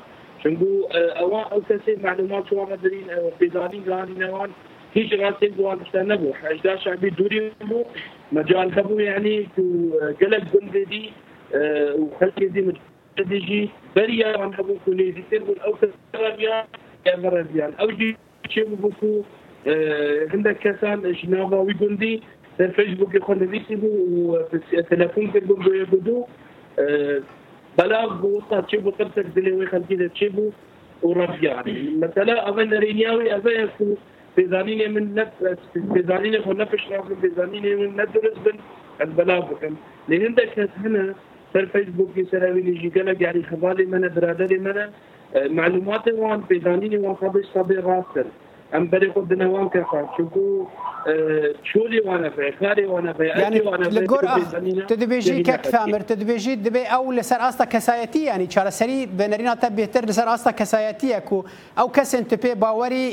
شنقو 0.44 0.84
آه، 0.92 1.10
اوان 1.10 1.44
او 1.52 1.60
كسين 1.68 2.02
معلومات 2.02 2.46
شوان 2.50 2.72
مدرين 2.72 3.10
او 3.10 3.32
بيزاني 3.40 3.82
غاني 3.88 4.14
نوان 4.18 4.50
هي 4.94 5.08
شغال 5.08 5.38
تبدو 5.38 5.62
واقف 5.64 5.96
نبوح 5.96 6.44
اجداد 6.44 7.14
دوری 7.18 7.52
بود 7.60 7.86
مجال 8.32 8.70
تبو 8.70 8.98
يعني 8.98 9.48
قلب 10.20 10.44
بندي 10.62 11.10
وخلكي 11.98 12.74
مجدي 13.18 13.68
بريا 13.96 14.38
عن 14.38 14.54
حبو 14.54 14.76
كوني 14.84 15.10
دي 15.10 15.38
بود 15.38 15.58
او 15.58 15.76
تربيا 16.12 16.64
يا 17.06 17.16
مربيان 17.16 17.72
او 17.80 17.86
جي 17.90 18.16
شيبو 18.48 18.74
بوكو 18.76 19.22
عندك 20.32 20.66
اه، 20.66 20.72
كسان 20.72 21.12
جنابا 21.12 21.56
ويقندي 21.56 22.22
الفيسبوك 22.60 23.14
يقول 23.14 23.38
لي 23.38 23.78
والتليفون 24.12 25.32
تقول 25.32 25.64
له 25.64 25.76
يبدو 25.76 26.26
اه، 26.78 27.20
بلاغ 27.78 28.26
وصلت 28.26 28.64
تشيبو 28.66 28.90
قبتك 28.90 29.26
دليوي 29.36 29.66
خلكي 29.66 30.08
تشيبو 30.08 30.50
وربيان 31.02 32.00
مثلا 32.00 32.48
اظن 32.48 32.74
رينياوي 32.74 33.36
اظن 33.36 33.68
بزانين 34.38 34.94
من 34.94 35.14
نفس 35.14 35.58
بزانين 35.76 36.42
خو 36.42 36.52
نفش 36.52 36.88
رافل 36.90 37.14
بزانين 37.14 37.76
من 37.78 37.88
ندرس 37.92 38.36
بن 38.46 38.58
البلافكم 39.00 39.74
لأن 40.08 40.34
ده 40.34 40.44
هنا 40.84 41.14
سر 41.54 41.64
فيسبوك 41.64 42.10
سر 42.30 42.44
ویلی 42.54 42.74
جیگل 42.80 43.08
گاری 43.22 43.42
خبالی 43.50 43.86
من 43.94 44.00
برادر 44.16 44.58
من 44.58 44.78
اه، 44.78 44.90
معلومات 45.58 46.04
وان 46.18 46.40
بزانین 46.50 46.94
وان 47.04 47.14
خبش 47.16 47.46
صبر 47.54 47.74
راستر 47.88 48.26
عن 48.72 48.88
خود 49.14 49.32
نوام 49.32 49.68
کسان 49.68 50.08
چونکو 50.16 50.68
چولی 51.62 52.00
وانا 52.00 52.28
به 52.28 52.54
خاری 52.60 52.84
وانا 52.84 53.12
به 53.12 53.26
يعني 53.26 53.58
لگور 53.90 54.24
اخ 54.24 54.52
تدبیجی 54.88 55.42
که 55.42 55.52
کثامر 55.52 55.98
تدبیجی 55.98 56.56
دبی 56.56 56.84
او 56.96 57.12
لسر 57.12 57.40
استا 57.40 57.64
کسایتی 57.64 58.18
یعنی 58.18 58.46
چاره 58.46 58.70
سری 58.70 59.06
بنرینا 59.06 59.54
تا 59.54 59.68
بهتر 59.68 60.00
لسر 60.00 60.28
استا 60.28 60.52
کسایتی 60.52 61.20
کو 61.20 61.42
او 61.78 61.88
کس 61.92 62.14
انت 62.14 62.34
پی 62.34 62.54
باوری 62.54 63.12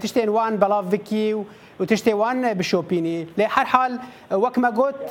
تشتین 0.00 0.28
وان 0.28 0.56
بلاوکی 0.56 1.32
و 1.32 1.44
وتشتوان 1.80 2.54
بشوبيني 2.54 3.26
لحر 3.38 3.64
حال 3.64 3.98
وك 4.32 4.58
ما 4.58 4.68
قلت 4.68 5.08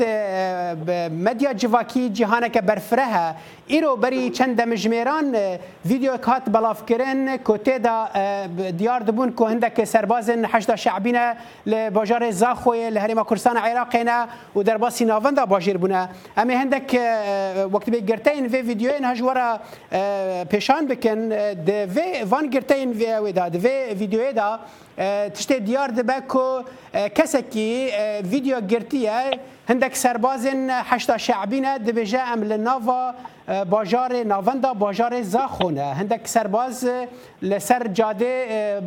مديا 1.14 1.52
جواكي 1.52 2.10
جهانك 2.10 2.58
برفرها 2.64 3.36
ايرو 3.72 3.96
بري 3.96 4.30
چند 4.34 4.62
مجميران 4.62 5.58
فيديو 5.88 6.18
كات 6.18 6.50
بلاف 6.50 6.82
كرن 6.82 7.36
كوتي 7.36 7.78
دا 7.78 8.06
ديار 8.70 9.02
دبون 9.02 9.32
كو 9.32 9.46
هندك 9.46 9.84
سربازن 9.84 10.48
حشدا 10.48 10.76
شعبينا 10.76 11.38
لباجار 11.66 12.30
زاخوي 12.32 12.90
لهريما 12.90 13.24
كرسان 13.24 13.58
عراقنا 13.58 14.28
ودرباسي 14.56 15.06
نافندا 15.06 15.44
باجير 15.44 15.78
بنا 15.78 16.10
امي 16.40 16.56
هندك 16.56 16.92
وقت 17.72 17.90
بي 17.90 18.00
گرتين 18.14 18.48
في 18.52 18.64
فيديوين 18.64 19.06
هجورا 19.06 19.60
پیشان 20.52 20.84
بكن 20.88 21.30
د 21.66 21.86
في 21.94 22.26
فان 22.26 22.50
گرتين 22.52 22.94
في 22.98 23.18
ودا 23.20 23.48
د 23.48 23.58
في 23.58 23.96
فيديو 23.96 24.32
دا 24.32 24.60
تشتی 25.34 25.60
دیار 25.60 25.88
دبه 25.90 26.24
که 26.32 27.10
کسکی 27.10 27.90
ویدیو 28.24 28.62
گرتیه 28.62 29.32
هندک 29.70 29.96
سربازن 29.96 30.70
هشتا 30.70 31.18
شعبینه 31.18 31.78
دبیجه 31.78 32.20
ام 32.20 32.44
لناوا 32.44 33.14
باجار 33.70 34.24
ناوندا 34.24 34.74
باجار 34.74 35.22
زاخونه 35.22 35.82
هندك 35.84 36.28
سرباز 36.28 36.90
لسر 37.42 37.88
جاده 37.88 38.80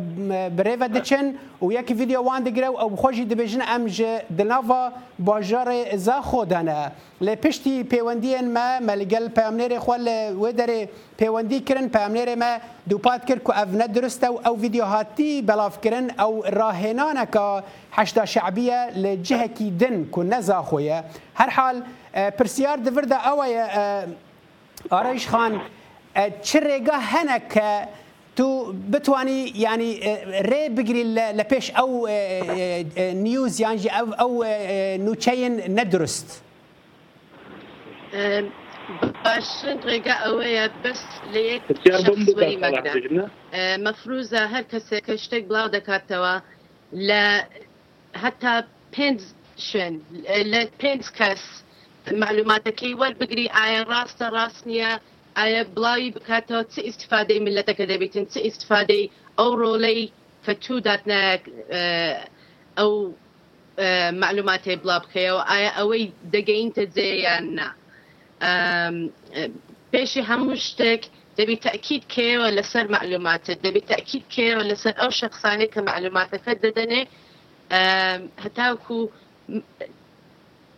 بريفا 0.49 0.87
دچن 0.87 1.33
و 1.61 1.71
یک 1.71 1.93
ویدیو 1.97 2.21
وان 2.21 2.43
دګرو 2.43 2.79
او 2.79 2.95
خوجی 2.95 3.23
د 3.25 3.33
بجن 3.33 3.61
امج 3.61 4.03
د 4.37 4.41
ناوا 4.41 4.89
باجار 5.19 5.95
زاخودنه 5.95 6.91
ل 7.21 7.35
پشتي 7.35 7.83
پیوندین 7.93 8.53
ما 8.53 8.79
ملګل 8.79 9.29
پامنری 9.35 9.79
خو 9.79 9.95
ل 9.95 10.07
ودری 10.35 10.87
پیوندی 11.21 11.59
کرن 11.59 11.89
پامنری 11.89 12.35
ما 12.35 12.57
دوپات 12.89 13.27
کر 13.27 13.39
کو 13.39 13.51
اف 13.53 13.73
نه 13.73 13.85
درسته 13.87 14.27
او 14.47 14.59
ویدیو 14.59 14.83
هاتی 14.85 15.41
بلاف 15.41 15.81
کرن 15.81 16.09
او 16.19 16.43
راهنانه 16.43 17.23
کا 17.25 17.61
حشدا 17.91 18.25
شعبيه 18.25 18.89
لجهه 18.89 19.47
کی 19.47 19.69
دن 19.69 20.03
کو 20.11 20.23
نزاخويه 20.23 21.03
هر 21.35 21.49
حال 21.49 21.83
برسيار 22.39 22.77
دفرده 22.77 23.15
اوه 23.15 24.15
ئارەش 24.93 25.25
خان 25.31 25.53
چ 26.47 26.49
ڕێگە 26.67 26.97
هەنە 27.13 27.37
کە 27.53 27.71
تو 28.37 28.47
بتانی 28.91 29.39
ینی 29.65 29.93
ڕێ 30.49 30.63
بگری 30.77 31.03
لە 31.37 31.43
پێش 31.51 31.65
ئەو 31.77 31.91
نیوز 33.25 33.53
یانجی 33.63 33.89
ئەو 33.95 34.03
ئەو 34.19 34.33
نوچەین 35.05 35.53
نەدرست. 35.77 36.27
باشترین 39.23 39.79
ڕێگا 39.89 40.15
ئەوەیە 40.25 40.65
بەست 40.83 41.11
لە 41.33 41.39
یەکوەری 41.51 42.57
مەدا 42.63 42.91
مەفروزە 43.85 44.41
هەر 44.53 44.63
کەسێکە 44.71 45.13
شتێک 45.23 45.43
بڵاو 45.49 45.67
دەکاتەوە 45.75 46.35
لە 47.07 47.23
هەتا 48.23 48.55
پێ 48.93 49.07
شوێن 49.67 49.95
لە 50.51 50.59
پێنج 50.81 51.03
کەس 51.19 51.43
معلوماتەکەی 52.17 52.95
وەربگری 53.01 53.47
آية 53.63 53.81
راس 53.93 54.13
راسنيا 54.37 54.91
آية 55.43 55.63
بلاي 55.75 56.09
بكاتو 56.15 56.61
تسي 56.61 56.81
استفادة 56.89 57.39
من 57.39 57.45
ملەتەکە 57.63 57.85
دەبێتن 57.91 58.25
تسي 58.29 58.41
استفادة 58.47 59.09
أو 59.39 59.49
رولي 59.53 60.11
فتو 60.43 60.79
داتنا 60.79 61.39
أو 62.83 63.07
اه، 63.07 63.13
اه، 63.77 64.11
معلومات 64.11 64.69
بلا 64.69 64.97
بکەیەوە 65.01 65.17
أو 65.29 65.39
آية 65.55 65.67
أوي 65.81 66.11
دقين 66.33 66.73
نا 67.55 67.73
پێشی 69.95 70.17
هموشتك 70.31 71.01
دبي 71.37 71.55
تأكيد 71.55 72.03
كي 72.03 72.37
ولا 72.37 72.61
سر 72.61 72.87
معلومات 72.91 73.51
دبي 73.51 73.79
تأكيد 73.79 74.23
كي 74.29 74.55
ولا 74.55 74.73
سر 74.73 74.93
أو 74.97 75.09
شخصاني 75.09 75.65
كمعلومات 75.65 76.35
فددني 76.35 77.07
هەتاکو 78.43 79.09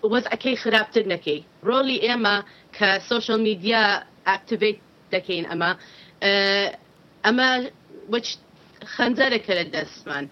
وەزعەکەی 0.10 0.56
خراپتر 0.64 1.04
نەکەی 1.14 1.40
ڕۆلی 1.68 2.00
ئێمە 2.06 2.36
کە 2.78 2.90
سوشل 3.10 3.40
میدیا 3.48 3.84
ئاکتیویت 4.28 4.78
دەکەین 5.14 5.46
ئەمە 5.52 5.72
ئەمە 7.26 7.50
خەنجەرەکە 8.96 9.54
لە 9.60 9.66
دەستمان 9.76 10.24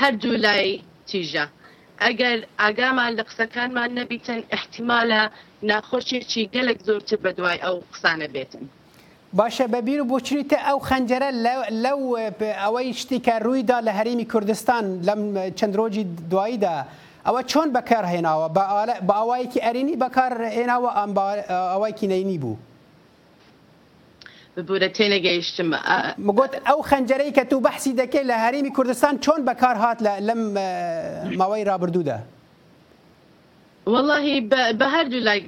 هەر 0.00 0.12
دوو 0.22 0.36
لای 0.44 0.70
تیژە 1.08 1.46
ئەگەر 2.04 2.38
ئاگامان 2.60 3.12
لە 3.18 3.22
قسەکانمان 3.28 3.90
نەبیتن 3.98 4.40
احتیمالە 4.56 5.22
ناخۆشیێکی 5.68 6.44
گەلێک 6.54 6.78
زۆرتر 6.88 7.18
بەدوای 7.24 7.58
ئەو 7.64 7.76
قسانە 7.92 8.28
بێتن. 8.34 8.64
باشە 9.38 9.66
بەبیر 9.72 10.00
و 10.02 10.06
بۆچریتە 10.10 10.58
ئەو 10.66 10.78
خەنجەرە 10.88 11.30
لەو 11.84 12.00
ئەوەی 12.62 12.88
شتی 13.00 13.18
کە 13.26 13.34
ڕوویدا 13.44 13.78
لە 13.86 13.92
هەرمی 13.98 14.26
کوردستان 14.32 14.84
لەم 15.08 15.20
چەندۆجی 15.58 16.04
دواییدا 16.30 16.76
ئەوە 17.26 17.40
چۆن 17.52 17.68
بەکارهێناوە 17.76 18.48
بە 18.56 18.64
ئاوایەکی 19.18 19.60
ئەرینی 19.64 19.96
بەکارهێناوە 20.02 20.90
ئەم 20.98 21.10
ئەوایکی 21.72 22.06
نینی 22.12 22.38
بوو. 22.42 22.56
ببوورە 24.56 24.88
تێنەگەیشتم 24.96 25.68
مگوت 26.28 26.52
ئەو 26.68 26.78
خەنجەرەی 26.88 27.32
کە 27.36 27.44
تو 27.50 27.58
بەحسی 27.66 27.92
دەکەی 28.02 28.24
لە 28.30 28.36
هەرمی 28.44 28.72
کوردستان 28.76 29.14
چۆن 29.24 29.40
بەکار 29.50 29.76
هاات 29.82 29.98
لەم 30.28 30.42
ماوەی 31.40 31.64
رابرردوودا 31.68 32.18
واللهی 33.92 34.48
بە 34.80 34.86
هەردوو 34.94 35.20
لای 35.28 35.40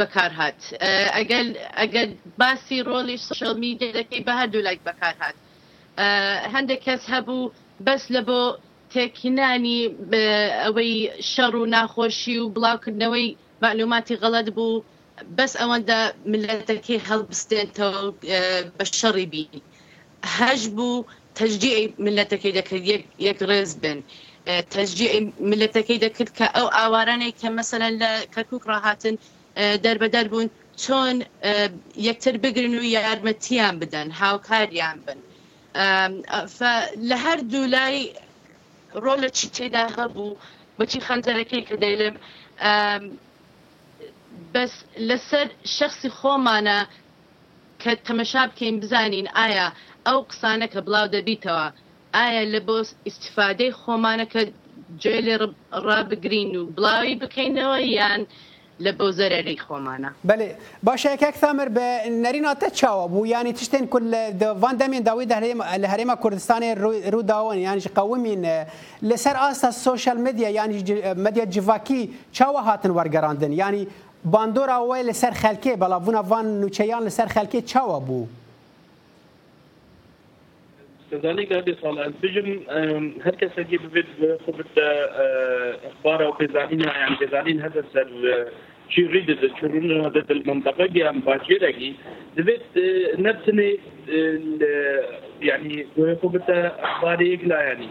بەکار 0.00 0.30
هات 0.40 0.60
ئەگەر 1.80 2.08
باسی 2.40 2.78
ڕۆلی 2.88 3.16
سوشل 3.28 3.54
میدیەکەی 3.64 4.20
بە 4.26 4.32
هەردوو 4.40 4.62
لایک 4.66 4.80
بەکار 4.88 5.14
هات 5.22 5.36
هەندێک 6.54 6.80
کەس 6.86 7.02
هەبوو 7.14 7.50
بەس 7.86 8.04
لە 8.14 8.20
بۆ 8.28 8.40
تێکینانی 8.92 9.80
ئەوەی 10.62 10.92
شەڕ 11.32 11.52
و 11.60 11.70
ناخۆشی 11.74 12.36
و 12.42 12.52
بڵاوکردنەوەی 12.56 13.28
معلوماتی 13.62 14.16
غەڵت 14.22 14.48
بوو 14.56 14.84
بەس 15.36 15.52
ئەوەندە 15.60 16.00
ملەتەکەی 16.32 17.04
هەڵبستێنەوە 17.08 18.02
بە 18.76 18.84
شەڕی 18.98 19.26
بینی 19.32 19.62
هەش 20.38 20.62
بوو 20.76 21.06
تەجدی 21.38 21.74
ملەتەکەی 22.06 22.52
دەکرد 22.58 22.84
یەک 23.26 23.38
ڕێز 23.50 23.70
بن 23.82 23.98
تەجدی 24.72 25.08
ملەتەکەی 25.50 25.98
دەکرد 26.04 26.30
کە 26.38 26.46
ئەو 26.56 26.68
ئاوارانەی 26.76 27.32
کە 27.40 27.48
مەسەلا 27.58 27.88
لە 28.02 28.12
کەکوک 28.34 28.62
ڕاهاتن 28.70 29.16
دەربەدەر 29.84 30.26
بوون 30.32 30.48
چۆن 30.82 31.16
یەکتر 32.08 32.34
بگرن 32.44 32.74
و 32.78 32.82
یارمەتیان 32.96 33.74
بدەن 33.82 34.08
هاوکاریان 34.22 34.98
بن 35.06 35.18
لە 37.08 37.16
هەر 37.24 37.38
دوو 37.52 37.64
لای 37.74 37.96
ڕۆل 39.04 39.18
لە 39.24 39.30
چی 39.38 39.46
تێدا 39.56 39.84
هەبوو 39.98 40.38
بەچی 40.78 41.04
خەنجەرەکەی 41.06 41.62
کە 41.68 41.76
دەیلم 41.82 42.14
بەس 44.52 44.72
لەسەر 45.08 45.46
شخصی 45.76 46.10
خۆمانە 46.18 46.78
کە 47.82 47.92
تەمەشا 48.06 48.42
بکەین 48.50 48.76
بزانین 48.82 49.26
ئایا 49.38 49.68
ئەو 50.06 50.18
قسانە 50.30 50.66
کە 50.72 50.80
بڵاو 50.86 51.12
دەبیتەوە 51.14 51.66
ئایا 52.16 52.42
لە 52.52 52.60
بۆ 52.66 52.76
ئیسفادەی 53.06 53.72
خۆمانەکە 53.80 54.42
جێ 55.02 55.18
لێ 55.26 55.34
ڕابگرین 55.86 56.50
و 56.56 56.62
بڵاوی 56.76 57.14
بکەینەوە 57.22 57.76
یان 57.98 58.22
لە 58.84 58.92
بەو 59.00 59.10
زەرەی 59.18 59.56
خۆمانە 59.66 60.10
بەێ 60.28 60.48
باشەکەک 60.86 61.34
سامر 61.42 61.68
بە 61.76 61.86
نەرینا 62.24 62.54
تە 62.60 62.68
چاوە 62.78 63.06
بوو 63.12 63.26
ینی 63.26 63.52
تشتێن 63.54 63.86
کول 63.92 64.14
ڤان 64.62 64.76
دەمێن 64.80 65.02
داوی 65.08 65.26
لە 65.82 65.86
هەرێمە 65.92 66.16
رو 67.12 67.22
داون 67.22 67.58
یعنی 67.58 67.80
قومین 67.94 68.44
اه، 68.44 68.64
لەسەر 69.08 69.36
ئاستا 69.42 69.70
سوشال 69.70 70.18
مدیا 70.26 70.48
ینی 70.50 70.84
اه، 70.88 71.14
مدیا 71.14 71.44
جیڤاکی 71.54 72.08
چاو 72.32 72.56
هاتن 72.56 72.92
وەرگەڕاندن 72.98 73.50
یعنی 73.52 73.86
باندورا 74.24 74.78
وای 74.84 75.02
لسر 75.02 75.32
وان 76.30 76.46
نوچیان 76.60 77.02
لسر 77.02 77.26
ڤان 77.26 77.60
چاو 77.60 77.60
بو 77.60 77.60
خەلکێ 77.60 77.66
چاوە 77.70 77.98
بوو. 78.06 78.26
لذلك 81.12 81.52
هذه 81.52 81.76
هر 83.24 83.34
کس 83.40 83.58
هل 83.58 83.64
كسر 83.66 84.36
خوبت 84.44 84.66
اخبار 85.90 86.22
او 86.22 86.34
وبيزعلين 86.34 86.80
یعنی 86.80 87.16
بيزعلين 87.20 87.60
هذا 87.62 87.82
سر 87.92 88.08
چیغی 88.94 89.20
د 89.26 89.44
چورونو 89.58 89.98
د 90.14 90.30
المنطقه 90.34 90.84
رگی 90.84 91.02
هم 91.08 91.20
باچره 91.28 91.70
کی 91.78 91.88
یعنی 91.88 92.44
بیت 92.48 93.20
نفسني 93.26 93.70
يعني 95.48 95.86
ويقوبت 95.96 96.50
اخبار 96.50 97.22
لا 97.42 97.60
يعني 97.62 97.88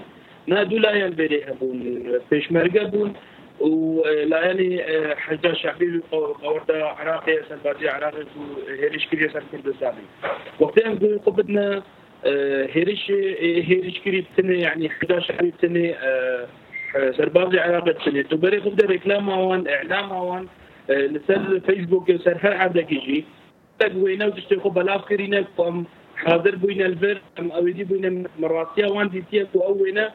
نادو 0.48 0.78
لا 0.78 0.92
ينبري 0.94 1.38
يعني 1.38 1.52
هبون 1.52 2.20
فيشمرقة 2.30 2.84
بون 2.84 3.14
و 3.60 4.02
آه، 4.06 4.10
يعني 4.10 4.84
آه، 4.84 5.16
حجاج 5.16 5.56
شعبي 5.56 6.02
قورتا 6.12 6.74
عراقي 6.84 7.40
سلباتي 7.50 7.90
عراقي 7.90 8.24
هيريش 8.80 9.06
وقتی 9.14 9.26
هم 9.26 9.44
كردستاني 9.52 10.06
وقتها 10.60 10.90
نقول 10.94 11.20
قبتنا 11.26 11.84
آه، 12.26 12.68
هيريش 12.72 13.08
کری 13.08 13.92
كريا 14.06 14.24
بتني 14.38 14.60
يعني 14.60 14.90
حجاج 14.90 15.22
شعبي 15.26 15.50
بتني 15.52 15.96
سربازي 17.18 17.60
عراقي 17.60 18.24
تو 18.24 18.38
بری 18.38 18.60
خبدا 18.62 18.88
ريكلام 18.88 19.30
هون 19.30 19.68
اعلام 19.68 20.12
اوان 20.12 20.46
لسر 20.90 21.60
فيسبوك 21.60 22.10
لسر 22.10 22.38
هر 22.42 22.54
عبدك 22.54 22.92
يجي 22.92 23.24
تقوينا 23.80 24.26
وتشتي 24.26 24.60
خو 24.60 24.70
بلاف 24.70 25.06
كرينا 25.06 25.46
فم 25.58 25.84
حاضر 26.16 26.56
بوين 26.56 26.82
الفر 26.82 27.22
ام 27.40 27.52
اودي 27.52 27.84
بوين 27.84 28.24
مراسيا 28.40 28.88
وان 28.88 29.10
دي 29.10 29.24
تيك 29.32 29.48
واوينا 29.56 30.12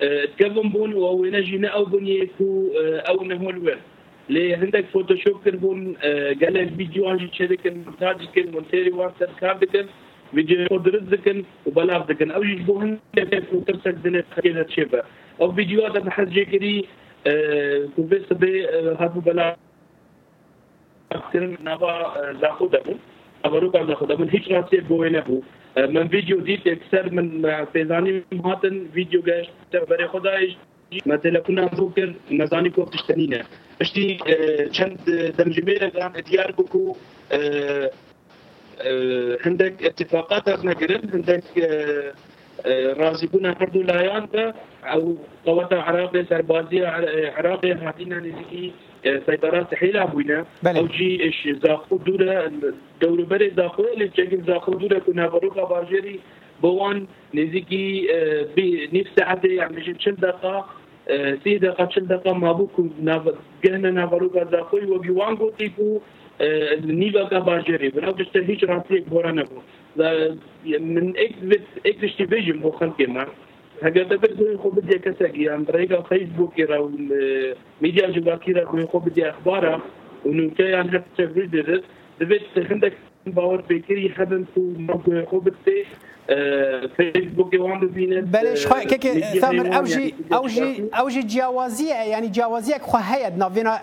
تكذن 0.00 0.68
بون 0.68 0.94
واوينا 0.94 1.40
جينا 1.40 1.68
او 1.68 1.84
بنيتو 1.84 2.68
او 3.08 3.24
نهو 3.24 3.50
الوير 3.50 3.78
لي 4.28 4.54
عندك 4.54 4.84
فوتوشوب 4.92 5.40
كربون 5.44 5.92
قال 6.42 6.56
الفيديو 6.60 7.08
عن 7.08 7.28
شركه 7.32 7.70
مونتاج 7.86 8.16
كن 8.34 8.50
مونتيري 8.50 8.90
وان 8.90 9.10
سركاب 9.20 9.64
كن 9.64 9.86
فيديو 10.34 10.66
قدرت 10.66 11.02
ذكن 11.02 11.44
وبلاغ 11.66 12.06
ذكن 12.06 12.30
او 12.30 12.42
يجبون 12.42 12.98
وتمسك 13.52 13.94
دنيا 13.94 14.24
خيرها 14.42 14.62
تشيبه 14.62 15.02
او 15.40 15.52
فيديوهات 15.52 15.98
بحث 15.98 16.28
جيكري 16.28 16.84
كوفيس 17.96 18.32
بي 18.32 18.64
هاتو 18.98 19.20
بلاغ 19.20 19.54
تقصير 21.12 21.58
نبا 21.64 22.10
زاخو 22.40 22.66
دبن 22.66 22.94
أبرو 23.44 23.70
كان 23.70 23.94
هيك 24.30 24.48
راسي 24.48 24.82
من 25.92 26.08
فيديو 26.08 26.40
ديت 26.40 26.66
أكثر 26.66 27.10
من 27.10 27.46
آه، 27.46 27.60
آه، 27.60 27.64
فيزاني 27.64 28.22
مهاتن 28.32 28.86
فيديو 28.94 29.22
جاش 29.22 29.46
تبري 29.72 30.08
خدايش 30.08 30.56
ما 31.06 31.20
بوكر 31.72 32.12
مزاني 32.30 32.70
كو 32.70 32.82
تشتنينا 32.84 33.42
اشتي 33.80 34.18
آه، 34.28 34.66
چند 34.66 34.98
بوكو 36.58 36.96
عندك 39.46 39.84
اتفاقات 39.84 40.48
اخنا 40.48 40.72
قرن 40.72 41.08
عندك 41.14 41.42
رازي 42.98 43.26
كنا 43.26 43.54
هردو 43.60 43.82
لايان 43.82 44.52
او 44.84 45.16
قوات 45.46 45.72
عراقي 45.72 46.24
سربازية 46.24 46.86
عراقي 47.36 47.72
هاتينا 47.72 48.18
نزيكي 48.18 48.72
يعني 49.04 49.20
سيطرات 49.26 49.74
حيلة 49.74 50.04
بوينا 50.04 50.44
أو 50.66 50.86
جي 50.86 51.22
إيش 51.22 51.48
زاخو 51.64 51.96
دولا 51.96 52.52
دولو 53.02 53.24
بري 53.24 53.50
زاخو 53.56 53.84
اللي 53.94 54.08
تشكل 54.08 54.42
زاخو 54.46 54.72
دولا 54.72 54.98
كنا 54.98 55.26
بروكا 55.28 55.64
باجيري 55.64 56.20
بوان 56.62 57.06
نزيكي 57.34 58.08
آه، 58.14 58.46
بنيف 58.56 59.06
ساعة 59.16 59.40
يعني 59.44 59.80
جيب 59.80 60.00
شل 60.00 60.14
دقا 60.16 60.64
آه، 61.10 61.36
سی 61.44 61.58
دقیقه 61.58 61.86
چل 61.86 62.00
دقیقه 62.06 62.32
مابو 62.34 62.66
کو 62.66 62.82
گهنه 63.64 63.88
ناوروگا 63.90 64.44
زاخوی 64.50 64.84
و 64.86 64.98
بیوان 64.98 65.34
گوتی 65.36 65.68
بو 65.76 66.00
نیوا 66.84 67.24
کا 67.28 67.38
باجری 67.38 67.88
برا 67.88 68.10
بشتر 68.12 68.42
هیچ 68.42 68.64
راسی 68.64 69.00
بورا 69.00 69.30
نبو 69.32 69.58
يعني 70.66 70.78
من 70.84 71.12
اکزشتی 71.86 72.24
بیجم 72.26 72.60
بو 72.60 72.70
خلقی 72.70 73.06
هەگەر 73.86 74.04
دەبێت 74.12 74.32
زۆر 74.40 74.54
خۆ 74.62 74.68
بدێ 74.76 74.96
کەسێکی 75.06 75.38
یان 75.48 75.62
ڕێگە 75.74 75.98
فەیسبووکیرە 76.10 76.78
و 76.82 76.86
میدیا 77.82 78.06
جوگاکیرە 78.14 78.62
کوی 78.70 78.86
خۆ 78.92 78.98
بدێ 79.06 79.24
ئەخبارە 79.28 79.74
و 80.26 80.32
نوکەیان 80.38 80.86
هەر 80.92 81.02
چەوی 81.16 81.46
دەرت 81.54 81.84
دەبێت 82.20 82.44
هەندێک 82.70 82.94
باوەڕ 83.36 83.60
پێکردی 83.68 84.14
خەبن 84.16 84.42
و 84.58 84.62
مەگوێ 84.88 85.18
خۆ 85.30 85.36
بتێ 85.46 85.78
بەێش 88.34 88.62
ئەو 90.98 91.06
ژی 91.14 91.22
جیاوازیە 91.32 91.98
ینی 92.14 92.30
جیاوازیەک 92.36 92.82
خو 92.90 92.98
هەیە 93.10 93.28
ناوێنە 93.42 93.74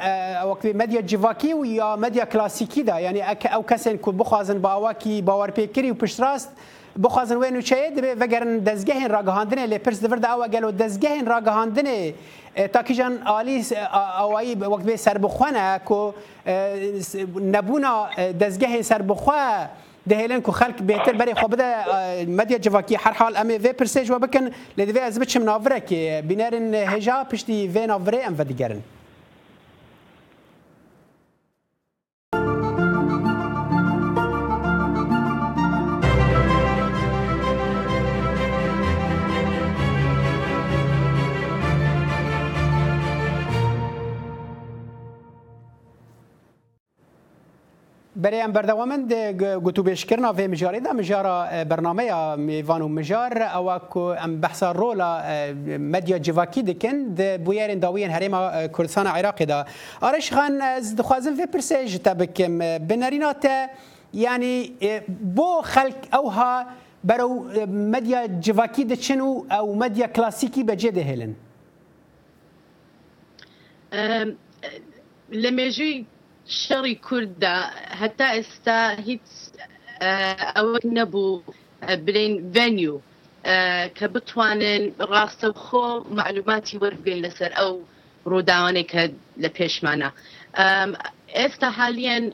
ئەوەکوێ 0.42 0.72
مەدیە 0.82 1.02
جیڤاکی 1.10 1.52
و 1.60 1.66
یا 1.82 1.90
مەدیە 2.04 2.26
کلاسیکیدا 2.34 2.96
ینی 3.08 3.22
ئەو 3.54 3.64
کەسێن 3.72 3.98
کو 4.04 4.12
بخوازن 4.20 4.58
باواکی 4.68 5.16
باوەڕ 5.28 5.52
پێکردی 5.58 5.92
و 5.92 5.96
پشتڕاست 6.04 6.52
بخوازن 7.04 7.36
وین 7.38 7.56
و 7.58 7.62
چه 7.62 7.90
دبی 7.96 8.08
وگرن 8.08 8.58
دزگه 8.60 9.08
راگهاندن 9.08 9.66
لی 9.66 9.78
پرس 9.78 10.02
دور 10.04 10.18
دا 10.18 10.48
گلو 10.54 10.72
دزگه 10.72 11.24
راگهاندن 11.24 11.88
تاکی 12.74 12.94
جان 13.00 13.14
آلی 13.28 13.64
اوایی 14.20 14.56
وقت 14.56 14.84
به 14.84 14.96
سر 14.96 15.18
بخونه 15.18 15.78
کو 15.80 16.12
نبونا 17.56 18.10
دزگه 18.42 18.82
سر 18.82 19.02
بخواه 19.02 19.70
دهیلن 20.10 20.42
کو 20.42 20.52
خلق 20.52 20.82
بهتر 20.82 21.14
بری 21.14 21.34
خو 21.34 21.48
بده 21.48 21.72
مدیا 22.28 22.58
جواکی 22.58 22.96
هر 22.96 23.12
حال 23.12 23.38
امه 23.38 23.58
و 23.58 23.74
پرسج 23.74 24.12
وبکن 24.12 24.50
لدی 24.78 25.00
از 25.00 25.20
بچم 25.20 25.44
ناوره 25.44 25.80
کی 25.80 26.22
بینرن 26.22 26.74
هجا 26.74 27.24
پشتی 27.32 27.68
و 27.68 27.88
ناوره 27.88 28.24
ام 28.28 28.36
و 28.38 28.44
دیگرن 28.44 28.82
برای 48.20 48.48
بردوامن 48.48 49.08
د 49.08 49.32
گوتوبشکرنا 49.64 50.34
و 50.34 50.42
مجاری 50.52 50.80
ده 50.80 50.92
مجارا 50.92 51.64
برنامه 51.72 52.36
میوان 52.36 52.82
و 52.82 52.88
مجار 52.88 53.42
او 53.44 53.78
کو 53.80 54.00
ام 54.12 54.42
بحثا 54.42 54.72
رولا 54.72 55.24
مدیا 55.80 56.18
جواکی 56.20 56.62
دکن 56.64 57.14
د 57.16 57.44
بویرن 57.44 57.80
داوین 57.80 58.10
هریما 58.12 58.68
کردستان 58.68 59.08
عراق 59.08 59.44
ده 59.44 59.66
آرش 60.02 60.34
خان 60.34 60.62
از 60.62 60.96
دخوازم 60.96 61.34
و 61.40 61.46
پرسیج 61.54 61.98
تبکم 61.98 62.58
بنرینات 62.88 63.46
یعنی 64.14 64.72
بو 65.36 65.62
خلق 65.64 66.14
اوها 66.14 66.66
برو 67.04 67.44
مدیا 67.68 68.28
جواکی 68.40 68.84
دچنو 68.86 69.46
او 69.60 69.76
مدیا 69.76 70.08
کلاسیکی 70.08 70.64
بجه 70.64 70.92
دهلن 70.92 71.36
لمجي 75.32 76.06
شەڕی 76.58 76.96
کووردا 77.08 77.56
هەتا 78.02 78.28
ئێستا 78.38 78.78
هیچ 79.08 79.28
ئەوە 80.56 80.78
نەبوو 80.98 81.30
برین 82.06 82.34
ڤنیو 82.56 82.96
کە 83.98 84.06
بتوانن 84.14 84.84
ڕاستەوخۆ 85.12 85.88
معلوماتی 86.20 86.78
وەربگەین 86.84 87.22
لەسەر 87.26 87.52
ئەو 87.60 87.74
ڕووداوانێک 88.32 88.88
کە 88.94 89.04
لە 89.44 89.50
پێشمانە 89.58 90.10
ئێستا 91.40 91.70
حالیان 91.78 92.26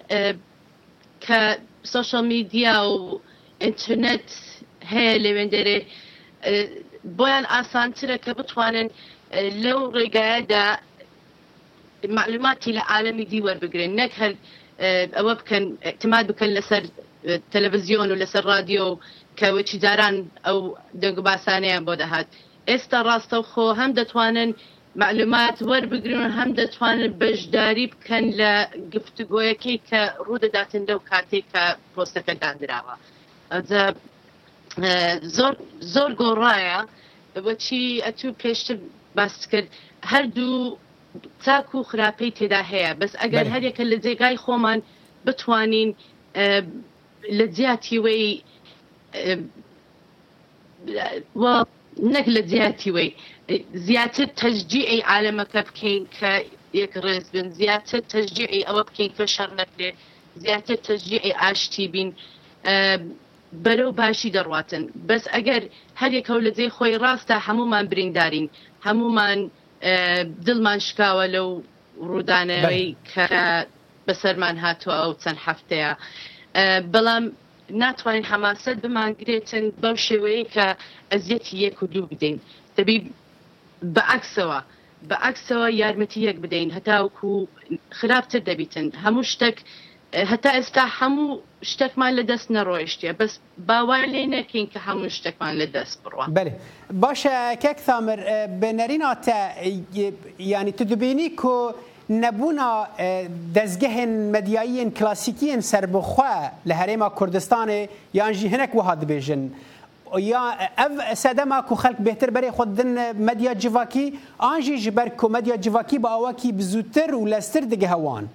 کە 1.26 1.40
سوشل 1.94 2.26
میدیا 2.36 2.76
و 2.96 3.02
ئینترنێت 3.66 4.28
هەیە 4.94 5.14
لەوێندەرێ 5.26 5.80
بۆیان 7.18 7.46
ئاسانترە 7.54 8.18
کە 8.26 8.32
بتوانن 8.40 8.88
لەو 9.64 9.80
ڕێگایەدا 9.96 10.68
معلوماتی 12.08 12.80
لە 12.80 12.84
عالمی 12.92 13.26
دی 13.26 13.42
وەربگرن 13.42 13.92
نەک 14.02 14.12
هەر 14.20 14.34
ئەوە 15.18 15.34
بکەن 15.42 15.64
اعتماد 15.82 16.26
بکەن 16.32 16.50
لەسەر 16.58 16.84
تەلەڤزیۆن 17.54 18.08
و 18.12 18.16
لەسەر 18.22 18.44
رادیۆ 18.54 18.88
کەوەچی 19.40 19.78
جاران 19.86 20.16
ئەو 20.48 20.58
دەنگ 21.02 21.18
باسانەیان 21.28 21.84
بۆ 21.88 21.94
دەهات 22.02 22.28
ئێستا 22.70 23.00
ڕاستە 23.08 23.38
خۆ 23.52 23.66
هەم 23.80 23.92
دەتوانن 24.00 24.52
معلومات 25.04 25.58
وەربگرن 25.70 26.32
هەم 26.40 26.50
دەتوانن 26.60 27.12
بەشداری 27.22 27.86
بکەن 27.94 28.26
لە 28.40 28.52
گفتگۆیەکەی 28.96 29.78
کە 29.90 30.02
ڕوودەداتن 30.28 30.84
لەو 30.90 31.00
کاتێک 31.12 31.46
کە 31.54 31.64
پۆستەکەدان 31.94 32.56
درراوە 32.62 32.96
زۆر 35.94 36.12
گۆڕایە 36.22 36.80
بۆچی 37.46 37.82
ئەتوو 38.06 38.32
پێشتر 38.42 38.78
باس 39.16 39.36
کرد 39.52 39.68
هەردوو 40.12 40.76
چاک 41.46 41.76
و 41.76 41.84
خراپەی 41.90 42.32
تێدا 42.38 42.62
هەیە 42.72 42.92
بەس 43.00 43.14
ئەگەر 43.24 43.46
هەرێکە 43.54 43.84
لە 43.92 43.98
جێگای 44.06 44.36
خۆمان 44.44 44.80
بتوانین 45.26 45.90
لە 47.38 47.46
جیاتی 47.56 47.98
وی 48.06 48.24
نەک 52.16 52.28
لە 52.36 52.42
جیاتی 52.52 52.92
وی 52.96 53.10
زیاتر 53.88 54.28
تەجدجیعی 54.42 55.02
عالەمەکە 55.12 55.62
بکەین 55.68 56.04
کە 56.18 56.32
یەک 56.82 56.94
ڕێزبن 57.06 57.48
زیاتر 57.60 58.00
تەجدجیعی 58.14 58.62
ئەوە 58.68 58.84
بکەین 58.88 59.12
کە 59.18 59.26
شەڕ 59.36 59.52
نەکرێ 59.62 59.92
زیاتر 60.44 60.78
تەجدجیعی 60.88 61.34
ئاشتی 61.42 61.88
بین 61.94 62.10
بەرەو 63.66 63.92
باشی 64.00 64.32
دەڕاتن 64.38 64.84
بەس 65.10 65.24
ئەگەر 65.36 65.64
هەرێکە 66.02 66.34
لە 66.46 66.52
جێ 66.58 66.68
خۆی 66.76 66.94
ڕاستە 67.04 67.36
هەمومان 67.48 67.86
بریندارین 67.92 68.48
هەمومان 68.86 69.40
دڵمان 70.46 70.80
شکاوە 70.88 71.26
لەو 71.36 71.50
ڕوودانەوەی 72.10 72.86
کە 73.10 73.26
بەسەرمان 74.08 74.56
هاتووە 74.64 74.96
ئەو 75.02 75.12
چەند 75.24 75.40
هەفتەیە 75.48 75.92
بەڵام 76.94 77.24
ناتوانین 77.84 78.26
هەماسەت 78.32 78.78
بمانگرێتن 78.84 79.66
بەم 79.82 79.98
شێوەیە 80.08 80.44
کە 80.54 80.68
ئەزیەتی 81.12 81.56
یەک 81.66 81.78
و 81.84 81.86
دوو 81.94 82.06
بدەین 82.12 82.38
دەبی 82.78 82.98
بە 83.96 84.02
عکسەوە 84.18 84.60
بە 85.10 85.16
عکسەوە 85.30 85.68
یارمەتی 85.82 86.22
یەک 86.28 86.38
بدەین 86.44 86.70
هەتاوکو 86.78 87.30
خراپتر 88.00 88.42
دەبیتن 88.50 88.88
هەموو 89.04 89.24
شتێک 89.34 89.58
هەتا 90.32 90.50
ئێستا 90.56 90.82
هەموو 91.00 91.42
شتێکمان 91.70 92.12
لە 92.18 92.24
دەست 92.30 92.48
نەڕۆیشتە 92.56 93.10
بەس 93.20 93.34
باوای 93.68 94.04
لێ 94.14 94.24
نەکەین 94.36 94.68
کە 94.76 94.80
هەموو 94.88 95.10
شتێکمان 95.18 95.54
لە 95.62 95.68
دەست 95.76 95.98
بڕوە 96.04 96.26
بێ 96.36 96.44
باشە 97.04 97.38
کێک 97.64 97.78
تامر 97.86 98.20
بنەریناتە 98.62 99.38
ینی 100.54 100.72
تو 100.78 100.84
دوبینی 100.90 101.30
کو 101.42 101.58
نەبوونا 102.22 102.72
دەستگەهێن 103.56 104.12
مەدیاییەن 104.36 104.90
کلاسیکیەن 105.00 105.60
سربخوا 105.72 106.36
لە 106.70 106.74
هەرێما 106.82 107.10
کوردستانێ 107.20 107.82
یانژی 108.18 108.50
هەنێک 108.54 108.72
وها 108.76 108.94
دبێژن. 109.02 109.44
یا 110.34 110.46
ev 110.86 111.16
sedema 111.16 111.60
ku 111.68 111.76
xelk 111.84 111.98
bêhtir 112.08 112.30
berê 112.36 112.50
xwe 112.56 112.66
din 112.78 112.92
medya 113.30 113.54
civakî 113.64 114.06
an 114.52 114.60
jî 114.66 114.78
ji 114.84 114.92
ber 114.98 115.08
ku 115.18 115.28
medya 115.38 115.62
civakî 115.66 115.98
bi 116.04 116.08
awakî 116.18 116.50
bizûtir 116.60 117.10
û 117.20 117.22
lestir 117.32 117.64
dige 117.72 117.88
hewan. 117.94 118.26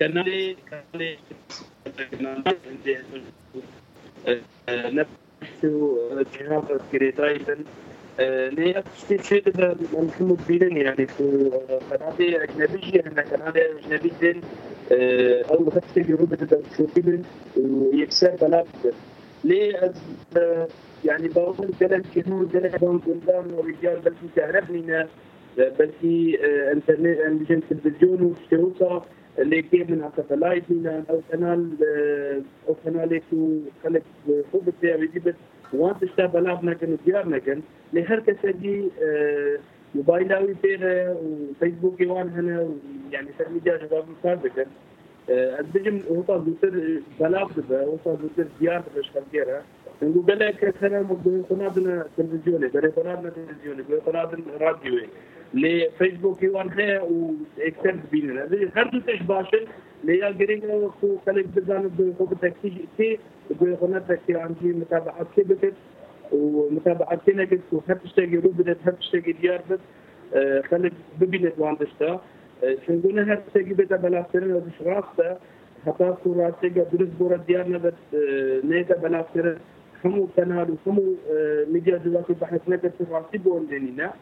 كان 0.00 0.18
لي 0.18 0.56
كان 1.96 2.42
نفس 4.68 5.08
جهاز 6.34 6.64
كريتايزن 6.92 7.64
لي 8.18 8.78
اكثر 8.78 9.22
شيء 9.22 9.58
نهتم 9.58 10.36
به 10.48 10.80
يعني 10.80 11.06
في 11.06 11.50
قناتي 11.90 12.42
اجنبيه 12.44 13.00
انا 13.00 13.22
قناتي 13.22 13.62
اجنبيه 13.78 14.40
او 15.50 15.62
مفتش 15.64 16.02
جروب 16.08 16.34
تشوفين 16.72 17.22
ويكسر 17.56 18.36
بلاد 18.42 18.66
ليه 19.44 19.78
أز... 19.86 19.96
يعني 21.04 21.28
بقول 21.28 21.70
كلام 21.80 22.02
كثير 22.02 22.78
كلام 22.78 22.98
قدام 22.98 23.46
ورجال 23.54 23.98
بس 24.00 24.12
تعرفني 24.36 24.80
ناس 24.80 25.08
بل 25.58 25.90
في 26.00 26.38
آه، 26.44 26.72
انترنت 26.72 27.18
يعني 27.50 27.62
تلفزيون 27.70 28.22
واشتروكه 28.22 29.04
اللي 29.38 29.56
من 29.56 29.62
كاين 29.62 29.86
منها 29.92 30.12
ساتلايت 30.16 30.64
او 31.10 31.20
كانال 31.30 31.70
آه، 31.82 32.36
آه، 32.36 32.42
او 32.68 32.76
قناه 32.86 33.04
اللي 33.04 33.62
خلت 33.84 34.02
خوبت 34.52 34.74
فيها 34.80 34.96
بيجيبت 34.96 35.34
وانت 35.72 36.04
شتا 36.04 36.26
بلادنا 36.26 36.74
كن 36.74 36.96
ديارنا 37.06 37.38
كن 37.38 37.60
لهر 37.92 38.22
موبايل 38.26 38.90
موبايلاوي 39.94 40.54
بير 40.62 40.80
وفيسبوك 41.16 42.00
يوان 42.00 42.28
هنا 42.28 42.68
يعني 43.12 43.28
سر 43.38 43.48
ميديا 43.52 43.76
جباب 43.76 44.04
مصادر 44.20 44.48
كن 44.48 44.64
الدجم 45.30 46.00
وطا 46.10 46.36
دوتر 46.38 47.00
بلاد 47.20 47.48
دبا 47.56 47.86
وطا 47.86 48.14
دوتر 48.14 48.50
ديار 48.60 48.82
دبا 48.92 49.02
شخل 49.02 49.20
ديرها 49.32 49.62
نقول 50.02 50.22
بلا 50.22 50.50
كسنا 50.50 51.02
مقدمين 51.02 51.42
قنادنا 51.42 52.06
تلفزيوني 52.16 52.66
بلا 52.68 52.88
قنادنا 52.88 53.30
تلفزيوني 53.30 53.82
بلا 53.82 53.96
قنادنا 53.98 54.44
راديوي 54.60 55.02
لفيسبوك 55.54 56.38
وانتهى 56.42 56.98
واكسنت 56.98 58.02
بين 58.12 58.38
هذه 58.38 58.68
خرجوا 58.74 59.00
تاش 59.00 59.22
باشن 59.22 59.64
ليا 60.04 60.26
قرينا 60.28 60.90
خو 61.00 61.16
خليك 61.26 61.46
بدان 61.46 61.88
بخوك 61.98 62.34
تاكسي 62.40 62.72
تي 62.98 63.18
بخونا 63.50 63.98
تاكسي 63.98 64.34
عندي 64.36 64.72
متابعات 64.72 65.26
كي 65.36 65.42
بكت 65.42 65.74
ومتابعات 66.32 67.20
كي 67.26 67.32
نكت 67.32 67.60
وحب 67.72 67.98
تشتاقي 68.04 68.36
رو 68.36 68.50
بدت 68.50 68.78
حب 68.86 68.96
تشتاقي 68.98 69.32
ديار 69.32 69.60
بس 69.70 69.78
آه، 70.36 70.60
خليك 70.70 70.92
ببينت 71.20 71.54
واندشتا 71.58 72.08
آه، 72.64 72.76
شنقونا 72.86 73.32
هاد 73.32 73.42
تاقي 73.54 73.74
بيتا 73.74 73.96
بلافترين 73.96 74.52
هاد 74.52 74.70
شغاستا 74.78 75.38
حتى 75.86 76.14
صورة 76.24 76.50
تاقي 76.62 76.68
درس 76.92 77.08
بورا 77.18 77.36
ديارنا 77.36 77.78
بس 77.78 77.94
نيتا 78.64 78.96
آه، 78.96 79.00
بلافترين 79.00 79.56
همو 80.04 80.28
كانال 80.36 80.74
وهمو 80.86 81.14
ميديا 81.72 81.96
دلوقتي 81.98 82.32
بحث 82.32 82.68
نكت 82.68 82.92
في 83.32 83.38
بوندينينا 83.38 84.12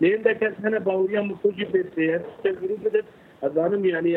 ده 0.00 0.32
كان 0.32 0.54
kendisine 0.54 0.78
باوريا 0.84 1.20
bu 1.28 1.36
çocuğu 1.42 1.72
besleyen, 1.74 2.20
الجروب 2.44 2.84
ده 2.94 3.00
أظن 3.46 3.84
يعني 3.84 4.12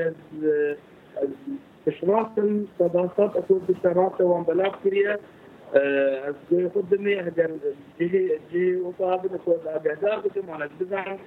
إشراف 1.89 2.27
الصداقات 2.37 3.31
أكون 3.41 3.59
في 3.67 3.71
الشراف 3.75 4.11
سواء 4.17 4.71
كريا 4.83 5.13
زي 6.51 6.61
قدمي 6.75 7.13
أهجر 7.19 7.51
جي 7.99 8.07
جي 8.51 8.75
وصاب 8.85 9.21
أكون 9.25 9.55
أجهزار 9.67 10.17
قدم 10.25 10.51
على 10.53 10.65
الدفاع 10.65 11.17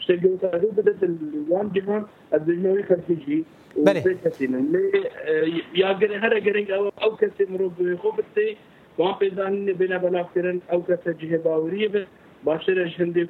شجي 0.00 0.26
وصاب 0.28 0.60
بدت 0.76 1.02
الوان 1.02 1.68
جهان 1.74 2.04
الدنيوي 2.34 2.82
خرجي 2.82 3.44
بله 3.76 4.16
يا 5.74 5.92
جري 5.92 6.16
هر 6.16 6.38
جري 6.38 6.74
أو 6.74 6.88
أو 7.02 7.16
كسي 7.16 7.44
مروب 7.52 7.96
خوبتي 8.02 8.56
وان 8.98 9.12
بيزان 9.20 9.72
بنا 9.72 9.96
بلاغ 9.98 10.26
أو 10.72 10.82
كسي 10.82 11.12
جهة 11.20 11.36
باورية 11.44 12.06
باشر 12.46 12.76
الجندي 12.82 13.26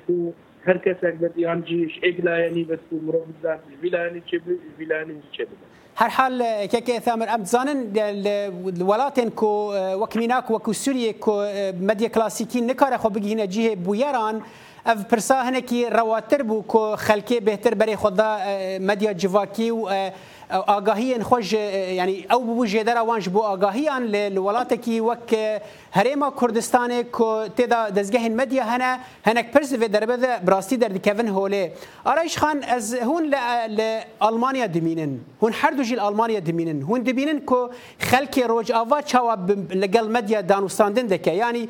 هر 0.68 0.78
کەسێک 0.84 1.14
بە 1.22 1.28
دیانجیش 1.36 1.92
ئێک 2.04 2.16
لایەنی 2.26 2.68
بەستی 2.70 2.96
مرۆڤ 3.06 3.28
بزان 3.40 3.58
ویلانی 3.82 4.22
چێ 4.28 4.36
ویلانی 4.78 5.14
چه 5.34 5.44
بی 5.48 5.54
هر 6.00 6.08
حال 6.16 6.34
که 6.86 7.00
ثامر 7.06 7.28
ام 7.34 7.42
زانن 7.52 7.80
ولاتن 8.90 9.28
کو 9.40 9.46
اه، 9.46 9.94
وکمیناک 10.02 10.46
وكو 10.50 10.72
سوريا 10.84 11.12
کو 11.24 11.30
اه، 11.40 11.72
مديا 11.88 12.08
کلاسیکی 12.08 12.60
نكار 12.60 12.96
خو 12.98 13.08
بگينه 13.08 13.44
جهه 13.44 13.74
بويران 13.74 14.40
اف 14.86 15.10
پرسا 15.14 15.34
هنكي 15.48 15.88
رواتر 15.88 16.42
بو 16.42 16.62
کو 16.62 16.96
خلكي 16.96 17.40
بهتر 17.40 17.74
بري 17.74 17.96
خدا 17.96 18.24
اه، 18.36 18.78
مديا 18.78 19.12
جواكي 19.12 19.70
و 19.70 19.88
آگاهی 20.54 21.18
خوش 21.22 21.52
یعنی 21.52 22.26
او 22.32 22.44
بو 22.44 22.66
جدر 22.66 22.98
وانج 22.98 23.28
بو 23.28 23.42
آگاهیان 23.42 24.04
لولات 24.34 24.72
کی 24.84 25.00
وک 25.00 25.34
هریما 25.92 26.32
کردستان 26.40 26.92
کو 27.12 27.42
تدا 27.56 27.88
دزگه 27.90 28.28
مدیا 28.28 28.64
هنه 28.64 28.98
هنک 29.26 29.52
پرس 29.52 29.72
و 29.72 29.88
دربه 29.88 30.16
براستی 30.46 30.76
در 30.76 30.88
دکوین 30.88 31.28
هوله 31.28 31.72
آرایش 32.04 32.38
خان 32.38 32.62
از 32.62 32.94
هون 32.94 33.34
ل 33.34 34.00
المانیا 34.20 34.66
دمینن 34.66 35.18
هون 35.42 35.52
هر 35.52 35.70
دو 35.70 35.82
جیل 35.82 35.98
المانیا 35.98 36.40
دمینن 36.40 36.82
هون 36.82 37.00
دبینن 37.00 37.40
کو 37.40 37.68
خلک 37.98 38.38
روج 38.48 38.72
آوا 38.72 39.00
چاوا 39.02 39.34
لگل 39.74 40.08
مدیا 40.12 40.40
دانوستاندن 40.40 41.06
دکه 41.06 41.30
یعنی 41.32 41.68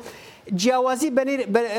جیاوازی 0.55 1.09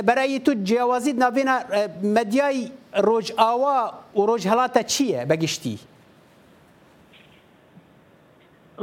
برای 0.07 0.39
تو 0.39 0.55
جیاوازی 0.63 1.13
نابینا 1.13 1.59
مدیای 2.03 2.71
روج 2.99 3.33
آوا 3.37 3.93
و 4.17 4.21
روج 4.21 4.49
هلاتا 4.49 4.83
چیه 4.83 5.25
بگشتی؟ 5.25 5.79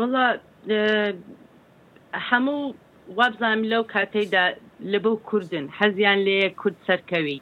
وڵا 0.02 0.26
هەموو 2.30 2.62
وابزانام 3.20 3.62
لەو 3.72 3.84
کاتەیدا 3.94 4.44
لە 4.92 4.98
بەو 5.06 5.16
کوردن 5.30 5.66
حەزیان 5.80 6.20
لێ 6.28 6.40
کورد 6.62 6.78
سەرکەوی 6.88 7.40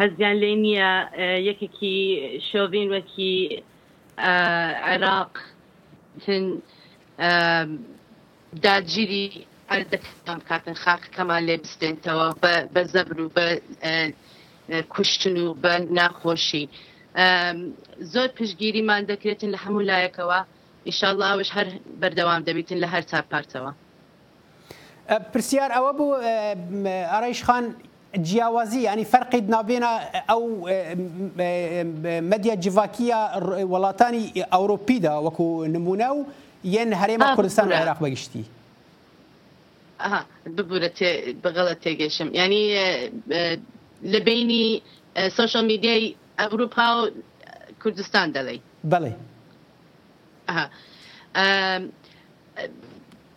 حەزیان 0.00 0.36
لێ 0.42 0.52
نییە 0.64 0.90
یەکێکی 1.48 1.96
شۆڤین 2.48 2.88
وەکی 2.94 3.34
عێراق 4.88 5.32
داگیری 8.64 9.26
ئەردەکان 9.70 10.40
کاتن 10.48 10.76
خاکەکەمان 10.82 11.42
لێ 11.48 11.56
بستێنتەوە 11.64 12.28
بە 12.74 12.82
زەبر 12.92 13.18
و 13.24 13.28
بە 13.36 13.46
کوشتن 14.92 15.36
و 15.44 15.48
بە 15.62 15.72
ناخۆشی 15.98 16.64
زۆر 18.12 18.28
پشگیریمان 18.38 19.02
دەکرێتن 19.10 19.50
لە 19.54 19.58
هەموو 19.64 19.86
لایەکەوە 19.90 20.40
ئیشاءله 20.88 21.24
ئەوش 21.32 21.48
هەر 21.56 21.66
بەردەوام 22.02 22.40
دەبیتن 22.48 22.78
لە 22.84 22.88
هەر 22.94 23.02
چار 23.10 23.24
پارتەوە 23.32 23.72
پرسیار 25.32 25.70
ئەوە 25.76 25.92
بوو 25.98 26.14
ئارایشخان 27.12 27.64
جیاوازی 28.28 28.80
ینی 28.88 29.04
فەرقی 29.12 29.40
نابێنە 29.54 29.92
ئەو 30.30 30.42
مەدیە 32.32 32.54
جیڤاکیە 32.64 33.20
وڵاتانی 33.72 34.24
ئەوروپیدا 34.54 35.14
وەکو 35.24 35.46
نمونە 35.74 36.08
و 36.16 36.26
یەن 36.76 36.90
هەرێمە 37.00 37.28
کوردستان 37.36 37.68
لە 37.68 37.74
عێراق 37.80 37.98
بەگشتی. 38.04 38.44
ببوورە 40.56 40.90
بەغڵە 41.42 41.74
تێگەشم 41.84 42.28
ینی 42.40 42.64
لە 44.12 44.18
بینی 44.26 44.64
سوشل 45.36 45.64
میدیای 45.70 46.14
ئەوروپا 46.40 46.86
و 46.98 47.02
کوردستان 47.82 48.26
دەڵێ 48.36 48.56
بڵێ 48.92 49.12
حقها 50.50 50.70
آه. 51.36 51.80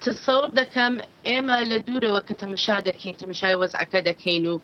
تصور 0.06 0.50
دەکەم 0.62 0.93
ئێمە 1.30 1.58
لە 1.71 1.78
دوورەوە 1.86 2.21
کە 2.28 2.34
تەمەشا 2.41 2.78
دەکەین 2.89 3.15
تەمەشای 3.21 3.56
وەزعەکە 3.62 4.00
دەکەین 4.10 4.45
و 4.52 4.56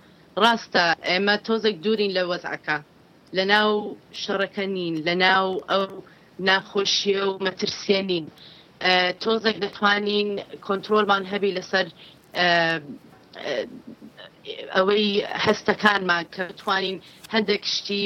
ڕاستە 0.44 0.86
ئێمە 1.10 1.36
تۆزێک 1.48 1.76
دوورین 1.84 2.12
لە 2.18 2.24
وەزعەکە 2.32 2.78
لە 3.38 3.44
ناو 3.54 3.72
شەڕەکە 4.22 4.66
نین 4.76 4.96
لە 5.08 5.14
ناو 5.26 5.48
ئەو 5.72 5.84
ناخۆشیە 6.48 7.24
و 7.30 7.38
مەترسێنین 7.46 8.26
آه، 8.90 9.12
تۆزێک 9.24 9.58
دەتوانین 9.66 10.30
کۆنتترۆلمان 10.66 11.24
هەبی 11.32 11.52
لەسەر 11.58 11.88
ئەوەی 14.76 15.08
آه، 15.24 15.24
هەستەکانمان 15.46 16.26
کە 16.34 16.42
بتوانین 16.52 16.98
هەندێک 17.34 17.64
شتی 17.76 18.04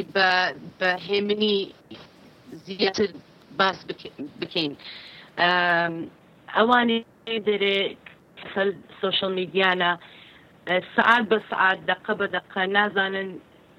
بە 0.79 0.89
هێمنی 1.07 1.57
زیاتر 2.65 3.09
باس 3.59 3.77
بکەین 4.41 4.71
ئەوانی 6.55 6.99
دەرێ 7.47 7.77
سوشل 9.01 9.31
میدیانە 9.39 9.91
سعات 10.95 11.23
بە 11.31 11.37
سعات 11.51 11.79
دقه 11.91 12.13
بە 12.19 12.27
دقه 12.37 12.61
نازانن 12.75 13.29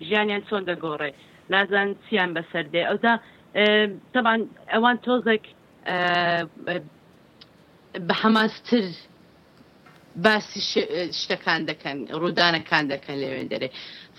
ژیانیان 0.08 0.42
چۆن 0.48 0.62
دەگۆڕێ 0.68 1.10
نازان 1.52 1.88
چیان 2.04 2.30
بەسەردێ 2.36 2.82
ئەودا 2.90 3.14
تەبان 4.14 4.40
ئەوان 4.74 4.96
تۆزێک 5.06 5.44
بە 8.06 8.14
حەماستر 8.22 8.86
باسی 10.24 10.60
شتەکان 11.20 11.60
دەکەن 11.70 11.96
ڕوودانەکان 12.20 12.84
دەکەن 12.92 13.16
لەوێن 13.22 13.48
دەرێ 13.52 13.68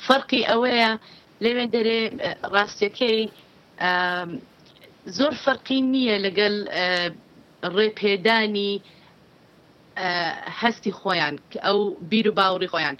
فەرقی 0.05 0.41
ئەوەیە 0.49 0.91
لەوێن 1.43 1.69
دەرێ 1.75 1.99
ڕاستیەکەی 2.53 3.21
زۆر 5.11 5.33
فەرقی 5.43 5.79
نییە 5.93 6.17
لەگەل 6.25 6.55
ڕێپێدانی 7.75 8.71
هەستی 10.61 10.91
خۆیان 10.99 11.35
ئەو 11.65 11.79
بیر 12.09 12.27
و 12.29 12.33
باوری 12.39 12.67
خۆیان 12.73 12.95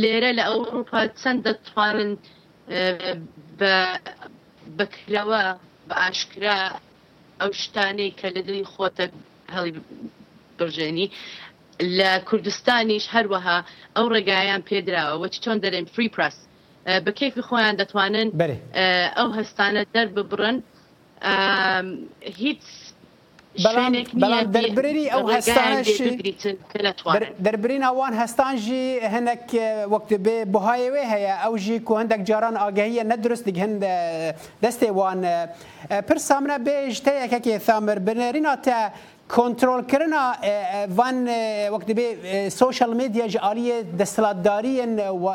لێرە 0.00 0.30
لە 0.38 0.44
ئەوروپا 0.50 1.00
چەند 1.22 1.40
دەتوانن 1.46 2.12
بەکرەوە 4.78 5.42
بە 5.88 5.94
ئاشکرا 6.00 6.58
ئەو 7.40 7.50
شتانەی 7.62 8.10
کە 8.18 8.26
لە 8.36 8.40
دڵی 8.48 8.64
خۆتە 8.72 9.04
هەڵی 9.54 9.72
برژێنی 10.58 11.06
لە 11.98 12.10
کوردستانیش 12.28 13.04
هەروەها 13.14 13.58
ئەو 13.96 14.06
ڕێگایان 14.14 14.62
پێدراوە 14.70 15.14
وەچ 15.22 15.34
چۆن 15.44 15.58
دەرێن 15.64 15.86
فری 15.94 16.08
پرس 16.14 16.36
بە 17.04 17.10
کیفی 17.18 17.42
خۆیان 17.48 17.74
دەتوانن 17.82 18.28
ئەو 19.18 19.28
هەستانە 19.38 19.82
دەر 19.94 20.08
ببڕن 20.16 20.56
هیچ 22.22 22.60
بەڵام 23.64 24.40
دەربرنی 24.56 25.06
ئەو 25.12 25.24
هەستانشی 25.34 26.10
دەربرین 27.46 27.82
ئەوان 27.88 28.12
هەستان 28.22 28.54
ژی 28.64 28.84
هەندێک 29.12 29.44
وەکت 29.94 30.10
بێ 30.24 30.36
بەهایەوێ 30.54 31.04
هەیە 31.12 31.34
ئەو 31.44 31.54
ژی 31.64 31.78
کو 31.86 31.92
هەندێک 32.00 32.20
جاران 32.28 32.54
ئاگەهیە 32.62 33.04
نەدرستی 33.12 33.52
هەند 33.62 33.82
دەستێوان 34.64 35.18
پر 36.08 36.18
سامرە 36.28 36.58
بێژ 36.66 36.94
تەیەکێکی 37.06 37.54
ثامر 37.66 37.98
بنەریناتە 38.06 38.78
کنترل 39.28 39.82
کردن 39.90 40.12
اه، 40.12 40.34
اه، 40.42 40.86
وان 40.94 41.28
اه، 41.28 41.68
وقتی 41.74 41.94
به 41.94 42.06
سوشال 42.50 42.94
میدیا 42.96 43.26
جالی 43.28 43.82
دستلاداری 43.98 44.80
و 45.24 45.26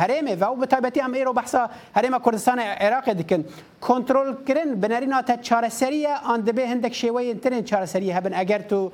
هرمه 0.00 0.34
و 0.40 0.56
به 0.60 0.66
تایبتی 0.66 1.00
هم 1.00 1.12
ایرو 1.14 1.32
بحثا 1.32 1.70
هرمه 1.96 2.18
کردستان 2.26 2.58
عراق 2.58 3.04
دکن 3.12 3.44
کنترل 3.80 4.34
کرن 4.48 4.80
بنرینا 4.80 5.22
تا 5.22 5.36
چاره 5.36 5.68
سریه 5.68 6.24
آن 6.28 6.40
دبه 6.40 6.66
هندک 6.68 6.92
شیوه 6.94 7.34
چاره 7.64 7.86
سریه 7.86 8.16
هبن 8.16 8.34
اگر 8.34 8.58
تو 8.58 8.92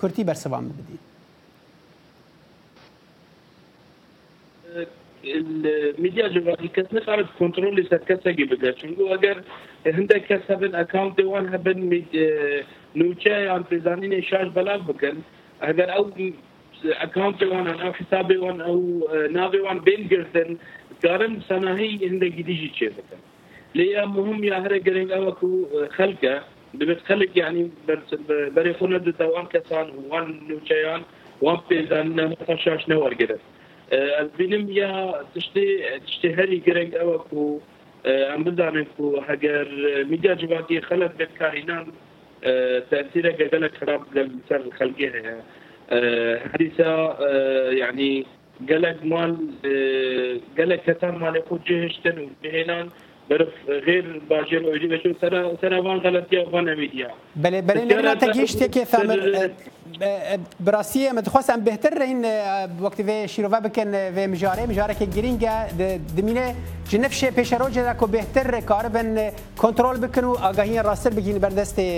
کرتی 0.00 0.24
برسوام 0.24 0.68
بدی 0.68 0.96
الميديا 5.34 6.28
جوابي 6.28 6.68
كتنا 6.68 7.00
خارج 7.00 7.26
كنترول 7.40 7.76
لسات 7.80 8.04
كتسا 8.08 8.30
جيبدا 8.30 8.72
شنقو 8.78 9.12
اگر 9.14 9.42
هندك 9.86 10.26
كسبن 10.28 10.74
اكاونت 10.74 11.20
وان 11.20 11.54
هبن 11.54 11.80
نوچە 13.00 13.36
یان 13.48 13.62
پێزانین 13.70 14.12
شاش 14.30 14.48
بەلاگ 14.56 14.82
بکەن 14.90 15.16
ئەگەر 15.66 15.88
ئەو 15.94 16.04
ئەکانتوان 17.02 17.66
ئەو 17.82 17.90
حسابێوان 18.00 18.58
ئەو 18.66 18.78
ناوێوان 19.36 19.78
بینگرتن 19.86 20.50
کارن 21.02 21.34
سەناهی 21.48 21.92
هەندێکی 22.10 22.42
دیژی 22.48 22.70
چێ 22.78 22.88
بکەن 22.96 23.20
لێ 23.78 23.86
مهم 24.16 24.40
یا 24.50 24.56
هەرە 24.64 24.78
گەرنگ 24.86 25.10
ئەوە 25.14 25.32
و 25.46 25.52
خەلکە 25.96 26.34
دەبێت 26.78 27.00
خەلک 27.08 27.30
یعنی 27.42 27.64
بەری 28.56 28.74
خۆنە 28.78 28.98
دەتەوان 29.08 29.46
کەسان 29.52 29.86
وان 30.10 30.26
نوچەیان 30.48 31.02
وان 31.44 31.58
پێزانە 31.70 32.24
شاش 32.64 32.82
نەوەرگرت 32.90 33.42
ئەبینم 34.20 34.64
یا 34.80 34.92
تشتێ 35.34 35.66
تشتێ 36.04 36.28
هەری 36.38 36.58
گەرنگ 36.66 36.92
ئەوە 36.98 37.16
و 37.38 37.42
ئەم 38.30 38.42
بدانێت 38.46 38.92
و 39.02 39.06
هەگەر 39.28 39.66
میدیا 40.10 40.34
جواتی 40.40 40.80
خەلک 40.88 41.12
بێت 41.18 41.32
کارینان 41.40 41.86
تاثيرها 42.90 43.32
كذلك 43.32 43.72
خراب 43.76 44.02
للمسار 44.18 44.60
الخلقيه 44.60 45.40
آه، 45.90 46.38
حديثة 46.52 47.10
آه، 47.10 47.70
يعني 47.70 48.26
قلق 48.68 49.02
مال 49.04 49.36
آه، 49.64 50.60
قلق 50.62 50.74
كتان 50.86 51.14
مال 51.18 51.36
يكون 51.36 51.60
جهشتن 51.68 52.28
وجهنان 52.44 52.88
غیر 53.86 54.06
باجێن 54.30 54.64
ئۆری 54.70 54.86
بەچون 54.92 55.14
سەرەوان 55.62 55.98
غەڵەتیەوان 56.04 56.64
ئەمیدیا 56.70 57.10
بەێ 57.42 57.60
بەێ 57.68 57.82
لەێناتە 57.90 58.26
گەیشتێکی 58.36 58.84
فەمە 58.92 59.14
براستی 60.64 61.06
ئەمە 61.08 61.20
دخواستم 61.26 61.58
بهتر 61.66 61.92
ڕین 62.02 62.20
وەکتێ 62.84 63.20
شیرۆڤ 63.32 63.54
بکەن 63.66 63.90
وێ 64.14 64.24
مژارەی 64.32 64.66
مژارەکە 64.70 65.06
گرینگە 65.16 65.54
دمینە 66.16 66.46
جنفشێ 66.90 67.28
پێشەرۆژێدا 67.38 67.92
کۆ 68.00 68.06
بهتر 68.14 68.46
کاربن 68.70 69.10
کۆنتترۆل 69.62 69.96
بکن 70.04 70.24
و 70.28 70.32
ئاگاهین 70.42 70.82
ڕاستتر 70.88 71.12
بگین 71.16 71.38
بەردەستی 71.44 71.88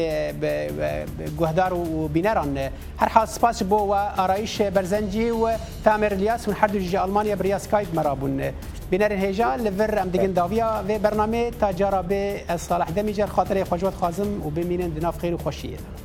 گوهدار 1.39 1.73
و 1.79 1.83
بینەران 2.15 2.53
هەر 3.03 3.11
حاسپاس 3.17 3.59
بۆ 3.71 3.79
و 3.91 3.95
ئارایش 4.19 4.55
بەرزەنجی 4.75 5.27
و 5.41 5.45
تامێر 5.85 6.13
لیاس 6.21 6.43
و 6.49 6.53
هەردوژی 6.61 6.97
ئەلمانیا 7.03 7.37
بریاسکایت 7.41 7.89
مەرابوون 7.99 8.37
بینر 8.95 9.13
هیجا 9.13 9.55
لور 9.57 9.99
ام 9.99 10.09
دیگن 10.09 10.33
داویا 10.33 10.85
و 10.89 10.99
برنامه 10.99 11.51
تا 11.51 12.03
به 12.03 12.41
صلاح 12.57 12.91
دمیجر 12.91 13.27
خاطر 13.27 13.65
خوشوات 13.65 13.95
خازم 13.95 14.47
و 14.47 14.51
بمینن 14.51 14.89
دناف 14.89 15.19
خیر 15.19 15.35
و 15.35 15.39
خوشیه 15.39 16.04